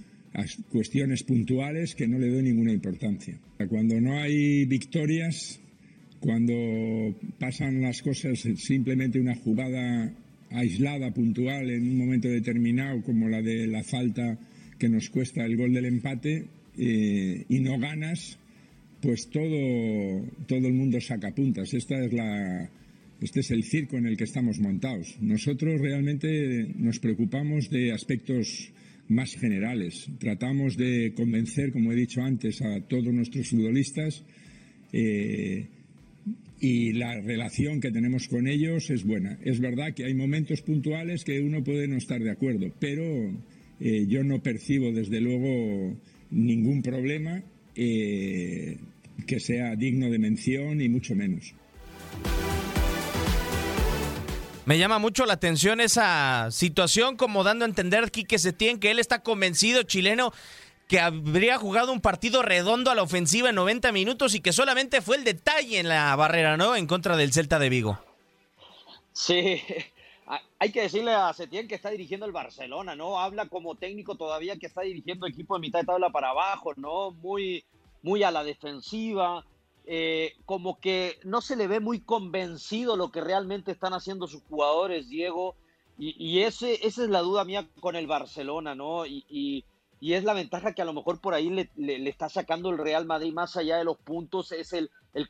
cuestiones 0.68 1.22
puntuales 1.22 1.94
que 1.94 2.08
no 2.08 2.18
le 2.18 2.28
doy 2.28 2.42
ninguna 2.42 2.72
importancia. 2.72 3.38
Cuando 3.68 4.00
no 4.00 4.18
hay 4.18 4.64
victorias, 4.64 5.60
cuando 6.20 6.54
pasan 7.38 7.82
las 7.82 8.02
cosas 8.02 8.40
simplemente 8.56 9.20
una 9.20 9.36
jugada 9.36 10.12
aislada, 10.50 11.12
puntual, 11.12 11.70
en 11.70 11.88
un 11.88 11.98
momento 11.98 12.28
determinado, 12.28 13.02
como 13.02 13.28
la 13.28 13.42
de 13.42 13.66
la 13.66 13.82
falta 13.82 14.38
que 14.78 14.88
nos 14.88 15.08
cuesta 15.10 15.44
el 15.44 15.56
gol 15.56 15.72
del 15.72 15.86
empate, 15.86 16.46
eh, 16.78 17.44
y 17.48 17.60
no 17.60 17.78
ganas, 17.78 18.38
pues 19.00 19.30
todo, 19.30 20.24
todo 20.46 20.66
el 20.66 20.74
mundo 20.74 21.00
saca 21.00 21.34
puntas. 21.34 21.72
Esta 21.74 22.04
es 22.04 22.12
la, 22.12 22.70
este 23.20 23.40
es 23.40 23.50
el 23.50 23.64
circo 23.64 23.96
en 23.96 24.06
el 24.06 24.16
que 24.16 24.24
estamos 24.24 24.58
montados. 24.58 25.16
Nosotros 25.20 25.80
realmente 25.80 26.66
nos 26.76 26.98
preocupamos 26.98 27.70
de 27.70 27.92
aspectos 27.92 28.72
más 29.08 29.34
generales. 29.34 30.08
Tratamos 30.18 30.76
de 30.76 31.12
convencer, 31.14 31.72
como 31.72 31.92
he 31.92 31.96
dicho 31.96 32.22
antes, 32.22 32.60
a 32.62 32.80
todos 32.80 33.12
nuestros 33.12 33.48
futbolistas. 33.48 34.22
Eh, 34.92 35.66
y 36.60 36.92
la 36.94 37.20
relación 37.20 37.80
que 37.80 37.90
tenemos 37.90 38.28
con 38.28 38.48
ellos 38.48 38.90
es 38.90 39.04
buena. 39.04 39.38
Es 39.44 39.60
verdad 39.60 39.94
que 39.94 40.04
hay 40.04 40.14
momentos 40.14 40.62
puntuales 40.62 41.24
que 41.24 41.40
uno 41.40 41.62
puede 41.62 41.86
no 41.86 41.96
estar 41.96 42.20
de 42.20 42.30
acuerdo, 42.30 42.72
pero 42.78 43.04
eh, 43.80 44.06
yo 44.08 44.24
no 44.24 44.42
percibo 44.42 44.90
desde 44.92 45.20
luego 45.20 45.96
ningún 46.30 46.82
problema 46.82 47.42
eh, 47.74 48.78
que 49.26 49.40
sea 49.40 49.76
digno 49.76 50.10
de 50.10 50.18
mención 50.18 50.80
y 50.80 50.88
mucho 50.88 51.14
menos. 51.14 51.54
Me 54.64 54.78
llama 54.78 54.98
mucho 54.98 55.26
la 55.26 55.34
atención 55.34 55.80
esa 55.80 56.48
situación, 56.50 57.16
como 57.16 57.44
dando 57.44 57.64
a 57.64 57.68
entender 57.68 58.10
Quique 58.10 58.36
Setién 58.36 58.80
que 58.80 58.90
él 58.90 58.98
está 58.98 59.22
convencido 59.22 59.84
chileno 59.84 60.32
que 60.88 61.00
habría 61.00 61.58
jugado 61.58 61.92
un 61.92 62.00
partido 62.00 62.42
redondo 62.42 62.90
a 62.90 62.94
la 62.94 63.02
ofensiva 63.02 63.48
en 63.48 63.56
90 63.56 63.92
minutos 63.92 64.34
y 64.34 64.40
que 64.40 64.52
solamente 64.52 65.02
fue 65.02 65.16
el 65.16 65.24
detalle 65.24 65.78
en 65.78 65.88
la 65.88 66.14
barrera, 66.16 66.56
¿no? 66.56 66.76
En 66.76 66.86
contra 66.86 67.16
del 67.16 67.32
Celta 67.32 67.58
de 67.58 67.68
Vigo. 67.68 67.98
Sí, 69.12 69.60
hay 70.58 70.72
que 70.72 70.82
decirle 70.82 71.12
a 71.12 71.32
Setién 71.32 71.68
que 71.68 71.74
está 71.74 71.90
dirigiendo 71.90 72.26
el 72.26 72.32
Barcelona, 72.32 72.94
¿no? 72.94 73.18
Habla 73.18 73.46
como 73.48 73.74
técnico 73.74 74.14
todavía 74.16 74.56
que 74.56 74.66
está 74.66 74.82
dirigiendo 74.82 75.26
equipo 75.26 75.54
de 75.54 75.60
mitad 75.60 75.80
de 75.80 75.86
tabla 75.86 76.10
para 76.10 76.30
abajo, 76.30 76.72
¿no? 76.76 77.10
Muy, 77.10 77.64
muy 78.02 78.22
a 78.22 78.30
la 78.30 78.44
defensiva, 78.44 79.44
eh, 79.88 80.34
como 80.44 80.80
que 80.80 81.18
no 81.22 81.40
se 81.40 81.54
le 81.54 81.68
ve 81.68 81.78
muy 81.78 82.00
convencido 82.00 82.96
lo 82.96 83.12
que 83.12 83.20
realmente 83.20 83.70
están 83.70 83.94
haciendo 83.94 84.26
sus 84.26 84.42
jugadores, 84.42 85.08
Diego. 85.08 85.54
Y, 85.98 86.40
ese, 86.40 86.86
esa 86.86 87.04
es 87.04 87.08
la 87.08 87.20
duda 87.20 87.46
mía 87.46 87.66
con 87.80 87.96
el 87.96 88.06
Barcelona, 88.06 88.74
¿no? 88.74 89.06
Y, 89.06 89.64
es 90.14 90.24
la 90.24 90.34
ventaja 90.34 90.72
que 90.72 90.82
a 90.82 90.84
lo 90.84 90.92
mejor 90.92 91.20
por 91.20 91.34
ahí 91.34 91.50
le, 91.50 92.08
está 92.08 92.28
sacando 92.28 92.70
el 92.70 92.78
Real 92.78 93.06
Madrid 93.06 93.32
más 93.32 93.56
allá 93.56 93.76
de 93.76 93.84
los 93.84 93.96
puntos, 93.96 94.52
es 94.52 94.72
el, 94.72 94.90
el, 95.14 95.28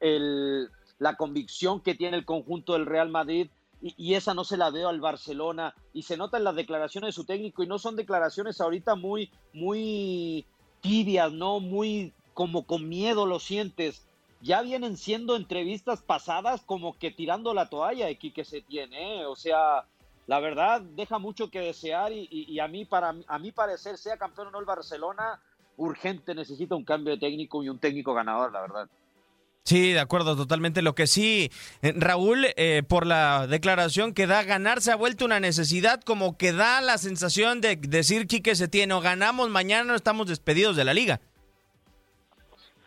el 0.00 0.70
la 0.98 1.16
convicción 1.16 1.80
que 1.80 1.94
tiene 1.94 2.16
el 2.16 2.24
conjunto 2.24 2.72
del 2.72 2.86
Real 2.86 3.08
Madrid 3.08 3.48
y, 3.80 4.14
esa 4.14 4.34
no 4.34 4.42
se 4.42 4.56
la 4.56 4.70
veo 4.70 4.88
al 4.88 5.00
Barcelona 5.00 5.74
y 5.92 6.02
se 6.02 6.16
nota 6.16 6.36
en 6.36 6.44
las 6.44 6.56
declaraciones 6.56 7.08
de 7.08 7.12
su 7.12 7.24
técnico 7.24 7.62
y 7.62 7.68
no 7.68 7.78
son 7.78 7.94
declaraciones 7.94 8.60
ahorita 8.60 8.96
muy 8.96 9.30
muy 9.52 10.46
tibias, 10.80 11.32
no 11.32 11.60
muy 11.60 12.12
como 12.34 12.66
con 12.66 12.88
miedo 12.88 13.26
lo 13.26 13.38
sientes. 13.38 14.04
Ya 14.40 14.62
vienen 14.62 14.96
siendo 14.96 15.36
entrevistas 15.36 16.02
pasadas 16.02 16.62
como 16.62 16.98
que 16.98 17.10
tirando 17.10 17.54
la 17.54 17.68
toalla 17.68 18.06
de 18.06 18.16
que 18.16 18.44
se 18.44 18.62
tiene, 18.62 19.20
¿eh? 19.20 19.26
o 19.26 19.36
sea, 19.36 19.86
la 20.28 20.40
verdad 20.40 20.82
deja 20.82 21.18
mucho 21.18 21.50
que 21.50 21.58
desear 21.58 22.12
y, 22.12 22.60
a 22.60 22.68
mí 22.68 22.84
para 22.84 23.14
a 23.26 23.38
mi 23.38 23.50
parecer 23.50 23.96
sea 23.96 24.18
campeón 24.18 24.48
o 24.48 24.50
no 24.52 24.60
el 24.60 24.66
Barcelona 24.66 25.40
urgente 25.78 26.34
necesita 26.34 26.76
un 26.76 26.84
cambio 26.84 27.14
de 27.14 27.18
técnico 27.18 27.64
y 27.64 27.70
un 27.70 27.78
técnico 27.78 28.12
ganador, 28.12 28.52
la 28.52 28.60
verdad. 28.60 28.88
Sí, 29.64 29.92
de 29.92 30.00
acuerdo, 30.00 30.36
totalmente. 30.36 30.82
Lo 30.82 30.94
que 30.94 31.06
sí, 31.06 31.50
eh, 31.82 31.94
Raúl, 31.96 32.46
eh, 32.56 32.82
por 32.86 33.06
la 33.06 33.46
declaración 33.46 34.12
que 34.12 34.26
da, 34.26 34.42
ganar 34.42 34.80
se 34.82 34.92
ha 34.92 34.96
vuelto 34.96 35.24
una 35.24 35.40
necesidad, 35.40 36.00
como 36.02 36.36
que 36.36 36.52
da 36.52 36.80
la 36.82 36.98
sensación 36.98 37.60
de 37.60 37.76
decir, 37.76 38.26
Quique 38.26 38.52
tiene 38.70 38.94
o 38.94 39.00
ganamos 39.00 39.48
mañana, 39.48 39.94
estamos 39.94 40.26
despedidos 40.26 40.76
de 40.76 40.84
la 40.84 40.94
liga. 40.94 41.20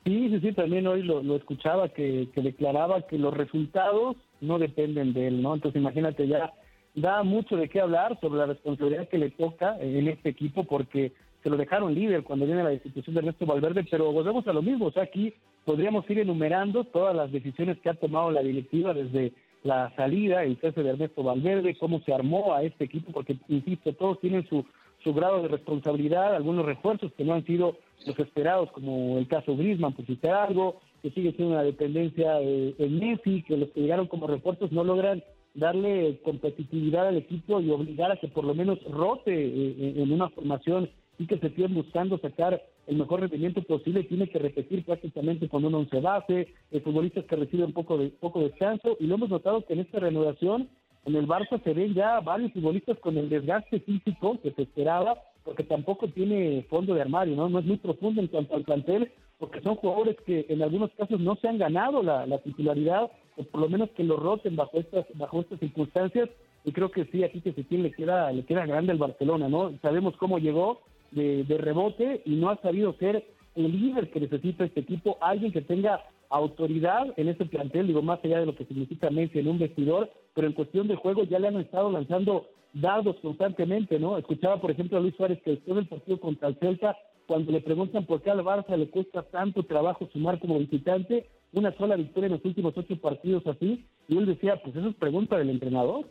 Sí, 0.03 0.29
sí, 0.29 0.39
sí, 0.41 0.53
también 0.53 0.85
hoy 0.85 1.01
lo, 1.03 1.35
escuchaba 1.35 1.89
que, 1.89 2.29
que, 2.35 2.41
declaraba 2.41 3.07
que 3.07 3.17
los 3.17 3.33
resultados 3.33 4.17
no 4.41 4.59
dependen 4.59 5.13
de 5.13 5.27
él, 5.27 5.41
¿no? 5.41 5.53
Entonces 5.53 5.79
imagínate, 5.79 6.27
ya 6.27 6.51
da 6.93 7.23
mucho 7.23 7.55
de 7.55 7.69
qué 7.69 7.79
hablar 7.79 8.19
sobre 8.19 8.39
la 8.39 8.47
responsabilidad 8.47 9.07
que 9.07 9.17
le 9.17 9.29
toca 9.31 9.77
en 9.79 10.07
este 10.07 10.29
equipo, 10.29 10.63
porque 10.63 11.13
se 11.43 11.49
lo 11.49 11.57
dejaron 11.57 11.95
líder 11.95 12.23
cuando 12.23 12.45
viene 12.45 12.63
la 12.63 12.69
destitución 12.69 13.15
de 13.15 13.19
Ernesto 13.21 13.45
Valverde, 13.45 13.85
pero 13.89 14.11
volvemos 14.11 14.47
a 14.47 14.53
lo 14.53 14.61
mismo, 14.61 14.87
o 14.87 14.91
sea, 14.91 15.03
aquí 15.03 15.33
podríamos 15.65 16.07
ir 16.09 16.19
enumerando 16.19 16.83
todas 16.83 17.15
las 17.15 17.31
decisiones 17.31 17.79
que 17.79 17.89
ha 17.89 17.93
tomado 17.95 18.31
la 18.31 18.41
directiva 18.41 18.93
desde 18.93 19.33
la 19.63 19.93
salida, 19.95 20.43
el 20.43 20.59
cese 20.59 20.83
de 20.83 20.89
Ernesto 20.89 21.23
Valverde, 21.23 21.77
cómo 21.77 22.01
se 22.01 22.13
armó 22.13 22.53
a 22.53 22.63
este 22.63 22.85
equipo, 22.85 23.11
porque, 23.11 23.37
insisto, 23.47 23.93
todos 23.93 24.19
tienen 24.19 24.47
su, 24.47 24.65
su 25.03 25.13
grado 25.13 25.41
de 25.41 25.47
responsabilidad, 25.47 26.35
algunos 26.35 26.65
refuerzos 26.65 27.11
que 27.13 27.23
no 27.23 27.33
han 27.33 27.45
sido 27.45 27.77
los 28.05 28.17
esperados, 28.19 28.71
como 28.71 29.17
el 29.17 29.27
caso 29.27 29.55
Griezmann, 29.55 29.93
por 29.93 30.05
citar 30.05 30.33
algo, 30.33 30.81
que 31.01 31.11
sigue 31.11 31.31
siendo 31.33 31.53
una 31.53 31.63
dependencia 31.63 32.39
en 32.39 32.99
Messi, 32.99 33.43
que 33.43 33.57
los 33.57 33.69
que 33.69 33.81
llegaron 33.81 34.07
como 34.07 34.27
refuerzos 34.27 34.71
no 34.71 34.83
logran 34.83 35.23
darle 35.53 36.19
competitividad 36.23 37.07
al 37.07 37.17
equipo 37.17 37.59
y 37.59 37.69
obligar 37.69 38.11
a 38.11 38.17
que 38.17 38.27
por 38.27 38.45
lo 38.45 38.55
menos 38.55 38.81
rote 38.89 39.33
eh, 39.33 39.93
en 39.97 40.11
una 40.11 40.29
formación 40.29 40.89
y 41.19 41.27
que 41.27 41.37
se 41.37 41.47
estén 41.47 41.73
buscando 41.73 42.17
sacar 42.19 42.61
el 42.87 42.97
mejor 42.97 43.21
rendimiento 43.21 43.61
posible 43.61 44.03
tiene 44.03 44.27
que 44.27 44.39
repetir 44.39 44.83
prácticamente 44.83 45.47
con 45.47 45.63
un 45.65 45.75
once 45.75 45.99
base, 45.99 46.47
el 46.71 46.81
futbolistas 46.81 47.25
que 47.25 47.35
reciben 47.35 47.73
poco 47.73 47.97
de 47.97 48.09
poco 48.09 48.39
descanso 48.41 48.97
y 48.99 49.05
lo 49.05 49.15
hemos 49.15 49.29
notado 49.29 49.65
que 49.65 49.73
en 49.73 49.81
esta 49.81 49.99
renovación 49.99 50.69
en 51.05 51.15
el 51.15 51.27
Barça 51.27 51.61
se 51.63 51.73
ven 51.73 51.93
ya 51.93 52.19
varios 52.19 52.53
futbolistas 52.53 52.97
con 52.99 53.17
el 53.17 53.29
desgaste 53.29 53.79
físico 53.81 54.39
que 54.41 54.51
se 54.51 54.63
esperaba 54.63 55.17
porque 55.43 55.63
tampoco 55.63 56.07
tiene 56.07 56.65
fondo 56.69 56.93
de 56.93 57.01
armario, 57.01 57.35
¿no? 57.35 57.49
No 57.49 57.59
es 57.59 57.65
muy 57.65 57.77
profundo 57.77 58.21
en 58.21 58.27
cuanto 58.27 58.55
al 58.55 58.63
plantel, 58.63 59.11
porque 59.39 59.61
son 59.61 59.75
jugadores 59.75 60.17
que 60.25 60.45
en 60.49 60.61
algunos 60.61 60.91
casos 60.91 61.19
no 61.19 61.35
se 61.35 61.47
han 61.47 61.57
ganado 61.57 62.03
la, 62.03 62.37
titularidad, 62.39 63.09
o 63.37 63.43
por 63.43 63.61
lo 63.61 63.69
menos 63.69 63.89
que 63.91 64.03
lo 64.03 64.17
roten 64.17 64.55
bajo 64.55 64.79
estas, 64.79 65.05
bajo 65.15 65.41
estas 65.41 65.59
circunstancias, 65.59 66.29
y 66.63 66.71
creo 66.71 66.91
que 66.91 67.05
sí, 67.05 67.23
aquí 67.23 67.41
que 67.41 67.53
se 67.53 67.63
tiene 67.63 67.85
le 67.85 67.91
queda, 67.91 68.31
le 68.31 68.45
queda 68.45 68.65
grande 68.65 68.91
el 68.91 68.99
Barcelona, 68.99 69.49
¿no? 69.49 69.73
Sabemos 69.81 70.15
cómo 70.17 70.37
llegó, 70.37 70.81
de, 71.11 71.57
rebote 71.57 72.21
y 72.25 72.35
no 72.35 72.49
ha 72.49 72.57
sabido 72.61 72.93
ser 72.93 73.25
el 73.55 73.71
líder 73.71 74.09
que 74.11 74.21
necesita 74.21 74.65
este 74.65 74.79
equipo, 74.81 75.17
alguien 75.21 75.51
que 75.51 75.61
tenga 75.61 76.01
autoridad 76.29 77.07
en 77.17 77.27
este 77.27 77.45
plantel, 77.45 77.87
digo, 77.87 78.01
más 78.01 78.23
allá 78.23 78.39
de 78.39 78.45
lo 78.45 78.55
que 78.55 78.65
significa 78.65 79.09
Messi 79.09 79.39
en 79.39 79.49
un 79.49 79.59
vestidor, 79.59 80.09
pero 80.33 80.47
en 80.47 80.53
cuestión 80.53 80.87
de 80.87 80.95
juego 80.95 81.23
ya 81.25 81.39
le 81.39 81.49
han 81.49 81.59
estado 81.59 81.91
lanzando 81.91 82.47
dados 82.73 83.17
constantemente, 83.21 83.99
¿no? 83.99 84.17
Escuchaba, 84.17 84.61
por 84.61 84.71
ejemplo, 84.71 84.97
a 84.97 85.01
Luis 85.01 85.15
Suárez 85.15 85.41
que 85.43 85.51
después 85.51 85.75
del 85.75 85.87
partido 85.87 86.19
contra 86.21 86.47
el 86.47 86.55
Celta, 86.55 86.97
cuando 87.27 87.51
le 87.51 87.59
preguntan 87.59 88.05
por 88.05 88.21
qué 88.21 88.31
al 88.31 88.43
Barça 88.43 88.77
le 88.77 88.89
cuesta 88.89 89.23
tanto 89.23 89.63
trabajo 89.63 90.07
sumar 90.13 90.39
como 90.39 90.57
visitante, 90.57 91.27
una 91.53 91.75
sola 91.77 91.95
victoria 91.95 92.27
en 92.27 92.33
los 92.33 92.45
últimos 92.45 92.77
ocho 92.77 92.95
partidos 92.97 93.45
así, 93.47 93.85
y 94.07 94.17
él 94.17 94.25
decía, 94.25 94.61
pues 94.63 94.75
eso 94.75 94.89
es 94.89 94.95
pregunta 94.95 95.37
del 95.37 95.49
entrenador. 95.49 96.05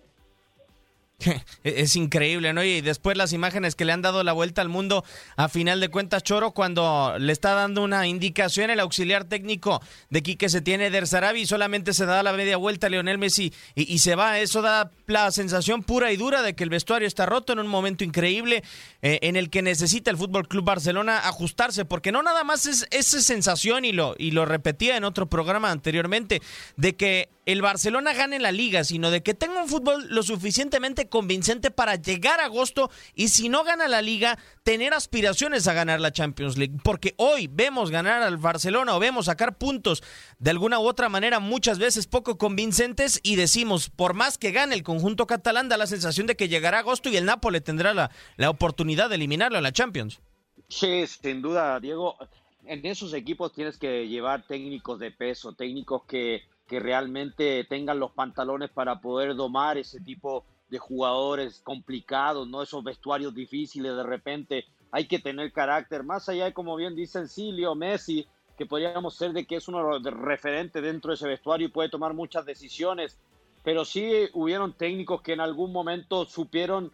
Es 1.65 1.97
increíble, 1.97 2.53
¿no? 2.53 2.63
Y 2.65 2.81
después 2.81 3.17
las 3.17 3.33
imágenes 3.33 3.75
que 3.75 3.85
le 3.85 3.93
han 3.93 4.03
dado 4.03 4.25
la 4.25 4.33
vuelta 4.33 4.63
al 4.63 4.69
mundo, 4.69 5.05
a 5.37 5.49
final 5.49 5.81
de 5.81 5.89
cuentas, 5.89 6.23
Choro, 6.23 6.53
cuando 6.53 7.15
le 7.19 7.33
está 7.33 7.55
dando 7.55 7.83
una 7.83 8.07
indicación 8.07 8.71
el 8.71 8.81
auxiliar 8.81 9.25
técnico 9.25 9.81
de 10.09 10.23
Quique 10.23 10.49
se 10.49 10.61
tiene 10.61 10.91
de 10.91 11.07
Sarabi, 11.07 11.47
solamente 11.47 11.93
se 11.93 12.07
da 12.07 12.23
la 12.23 12.33
media 12.33 12.57
vuelta 12.57 12.87
a 12.87 12.91
Lionel 12.91 13.19
Messi 13.19 13.53
y, 13.75 13.99
se 13.99 14.15
va. 14.15 14.39
Eso 14.39 14.63
da 14.63 14.91
la 15.07 15.31
sensación 15.31 15.83
pura 15.83 16.13
y 16.13 16.17
dura 16.17 16.43
de 16.43 16.55
que 16.55 16.65
el 16.65 16.71
vestuario 16.71 17.09
está 17.09 17.27
roto 17.27 17.53
en 17.53 17.59
un 17.59 17.67
momento 17.67 18.05
increíble 18.05 18.63
eh, 19.03 19.19
en 19.23 19.37
el 19.37 19.51
que 19.51 19.63
necesita 19.63 20.11
el 20.11 20.17
Fútbol 20.17 20.49
Club 20.49 20.65
Barcelona 20.65 21.27
ajustarse, 21.27 21.85
porque 21.85 22.13
no 22.13 22.23
nada 22.23 22.45
más 22.45 22.67
es 22.67 22.87
esa 22.91 23.21
sensación, 23.21 23.85
y 23.85 23.93
lo, 23.93 24.15
y 24.19 24.31
lo 24.31 24.45
repetía 24.45 24.97
en 24.97 25.05
otro 25.05 25.29
programa 25.29 25.71
anteriormente, 25.71 26.41
de 26.77 26.97
que 26.97 27.29
el 27.47 27.63
Barcelona 27.63 28.13
gane 28.13 28.39
la 28.39 28.53
liga, 28.53 28.85
sino 28.85 29.11
de 29.11 29.23
que 29.23 29.35
tenga 29.35 29.63
un 29.63 29.69
fútbol 29.69 30.07
lo 30.09 30.23
suficientemente 30.23 31.09
convincente 31.11 31.71
para 31.71 31.97
llegar 31.97 32.41
a 32.41 32.47
agosto 32.47 32.91
y 33.15 33.29
si 33.29 33.49
no 33.49 33.65
gana 33.65 33.89
la 33.89 34.01
liga, 34.01 34.39
tener 34.63 34.95
aspiraciones 34.95 35.69
a 35.69 35.75
ganar 35.75 36.01
la 36.01 36.13
Champions 36.13 36.57
League. 36.57 36.79
Porque 36.83 37.15
hoy 37.19 37.49
vemos 37.49 37.91
ganar 37.91 38.23
al 38.23 38.39
Barcelona 38.39 38.97
o 38.97 39.01
vemos 39.01 39.27
sacar 39.27 39.59
puntos 39.59 40.03
de 40.39 40.51
alguna 40.51 40.79
u 40.81 40.87
otra 40.87 41.09
manera 41.09 41.41
muchas 41.41 41.79
veces 41.79 42.07
poco 42.07 42.39
convincentes 42.39 43.21
y 43.23 43.37
decimos, 43.37 43.91
por 43.91 44.15
más 44.15 44.39
que 44.39 44.53
gane 44.53 44.75
el 44.75 44.83
conjunto 44.83 45.27
catalán, 45.27 45.69
da 45.69 45.77
la 45.77 45.87
sensación 45.87 46.27
de 46.27 46.37
que 46.37 46.49
llegará 46.49 46.79
agosto 46.79 47.11
y 47.11 47.17
el 47.17 47.27
Nápoles 47.27 47.63
tendrá 47.63 47.93
la, 47.93 48.11
la 48.37 48.49
oportunidad 48.49 49.11
de 49.11 49.17
eliminarlo 49.17 49.59
en 49.59 49.65
la 49.65 49.73
Champions. 49.73 50.21
Sí, 50.69 51.05
sin 51.07 51.43
duda, 51.43 51.79
Diego. 51.81 52.17
En 52.65 52.87
esos 52.87 53.13
equipos 53.13 53.53
tienes 53.53 53.77
que 53.77 54.07
llevar 54.07 54.47
técnicos 54.47 54.99
de 55.01 55.11
peso, 55.11 55.53
técnicos 55.53 56.05
que 56.05 56.43
que 56.71 56.79
realmente 56.79 57.65
tengan 57.65 57.99
los 57.99 58.13
pantalones 58.13 58.71
para 58.71 59.01
poder 59.01 59.35
domar 59.35 59.77
ese 59.77 60.01
tipo 60.01 60.45
de 60.71 60.79
jugadores 60.79 61.61
complicados, 61.65 62.49
¿no? 62.49 62.63
Esos 62.63 62.83
vestuarios 62.83 63.35
difíciles 63.35 63.95
de 63.95 64.03
repente. 64.03 64.65
Hay 64.93 65.07
que 65.07 65.19
tener 65.19 65.53
carácter, 65.53 66.03
más 66.03 66.29
allá 66.29 66.47
de, 66.47 66.53
como 66.53 66.75
bien 66.77 66.97
dicen 66.97 67.29
Silvio, 67.29 67.75
Messi, 67.75 68.27
que 68.57 68.67
podríamos 68.67 69.17
ser 69.17 69.33
de 69.33 69.47
que 69.47 69.57
es 69.57 69.69
uno 69.69 70.01
de 70.01 70.11
referentes 70.11 70.83
dentro 70.83 71.11
de 71.11 71.15
ese 71.15 71.29
vestuario 71.29 71.69
y 71.69 71.71
puede 71.71 71.89
tomar 71.89 72.13
muchas 72.13 72.45
decisiones, 72.45 73.19
pero 73.63 73.85
sí 73.85 74.29
hubieron 74.33 74.73
técnicos 74.73 75.23
que 75.23 75.33
en 75.33 75.41
algún 75.41 75.73
momento 75.73 76.27
supieron 76.27 76.93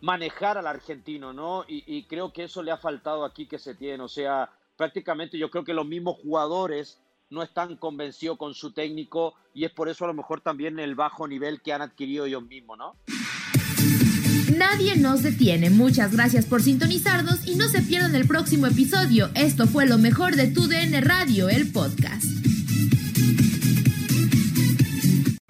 manejar 0.00 0.58
al 0.58 0.66
argentino, 0.66 1.32
¿no? 1.32 1.64
Y, 1.66 1.84
y 1.86 2.04
creo 2.04 2.32
que 2.32 2.44
eso 2.44 2.62
le 2.62 2.70
ha 2.70 2.76
faltado 2.76 3.24
aquí 3.24 3.46
que 3.46 3.58
se 3.58 3.74
tiene, 3.74 4.02
o 4.04 4.08
sea, 4.08 4.50
prácticamente 4.76 5.38
yo 5.38 5.50
creo 5.50 5.64
que 5.64 5.74
los 5.74 5.86
mismos 5.86 6.18
jugadores 6.22 7.00
no 7.30 7.42
están 7.42 7.76
convencidos 7.76 8.38
con 8.38 8.54
su 8.54 8.72
técnico 8.72 9.34
y 9.54 9.64
es 9.64 9.70
por 9.70 9.88
eso 9.88 10.04
a 10.04 10.08
lo 10.08 10.14
mejor 10.14 10.40
también 10.40 10.78
el 10.78 10.94
bajo 10.94 11.28
nivel 11.28 11.60
que 11.60 11.72
han 11.72 11.82
adquirido 11.82 12.26
ellos 12.26 12.42
mismos, 12.42 12.78
¿no? 12.78 12.96
Nadie 14.56 14.96
nos 14.96 15.22
detiene. 15.22 15.70
Muchas 15.70 16.12
gracias 16.12 16.46
por 16.46 16.62
sintonizarnos 16.62 17.46
y 17.46 17.56
no 17.56 17.68
se 17.68 17.82
pierdan 17.82 18.14
el 18.14 18.26
próximo 18.26 18.66
episodio. 18.66 19.30
Esto 19.34 19.66
fue 19.66 19.86
lo 19.86 19.98
mejor 19.98 20.36
de 20.36 20.48
Tu 20.48 20.66
DN 20.66 21.00
Radio, 21.00 21.48
el 21.48 21.70
podcast. 21.70 22.37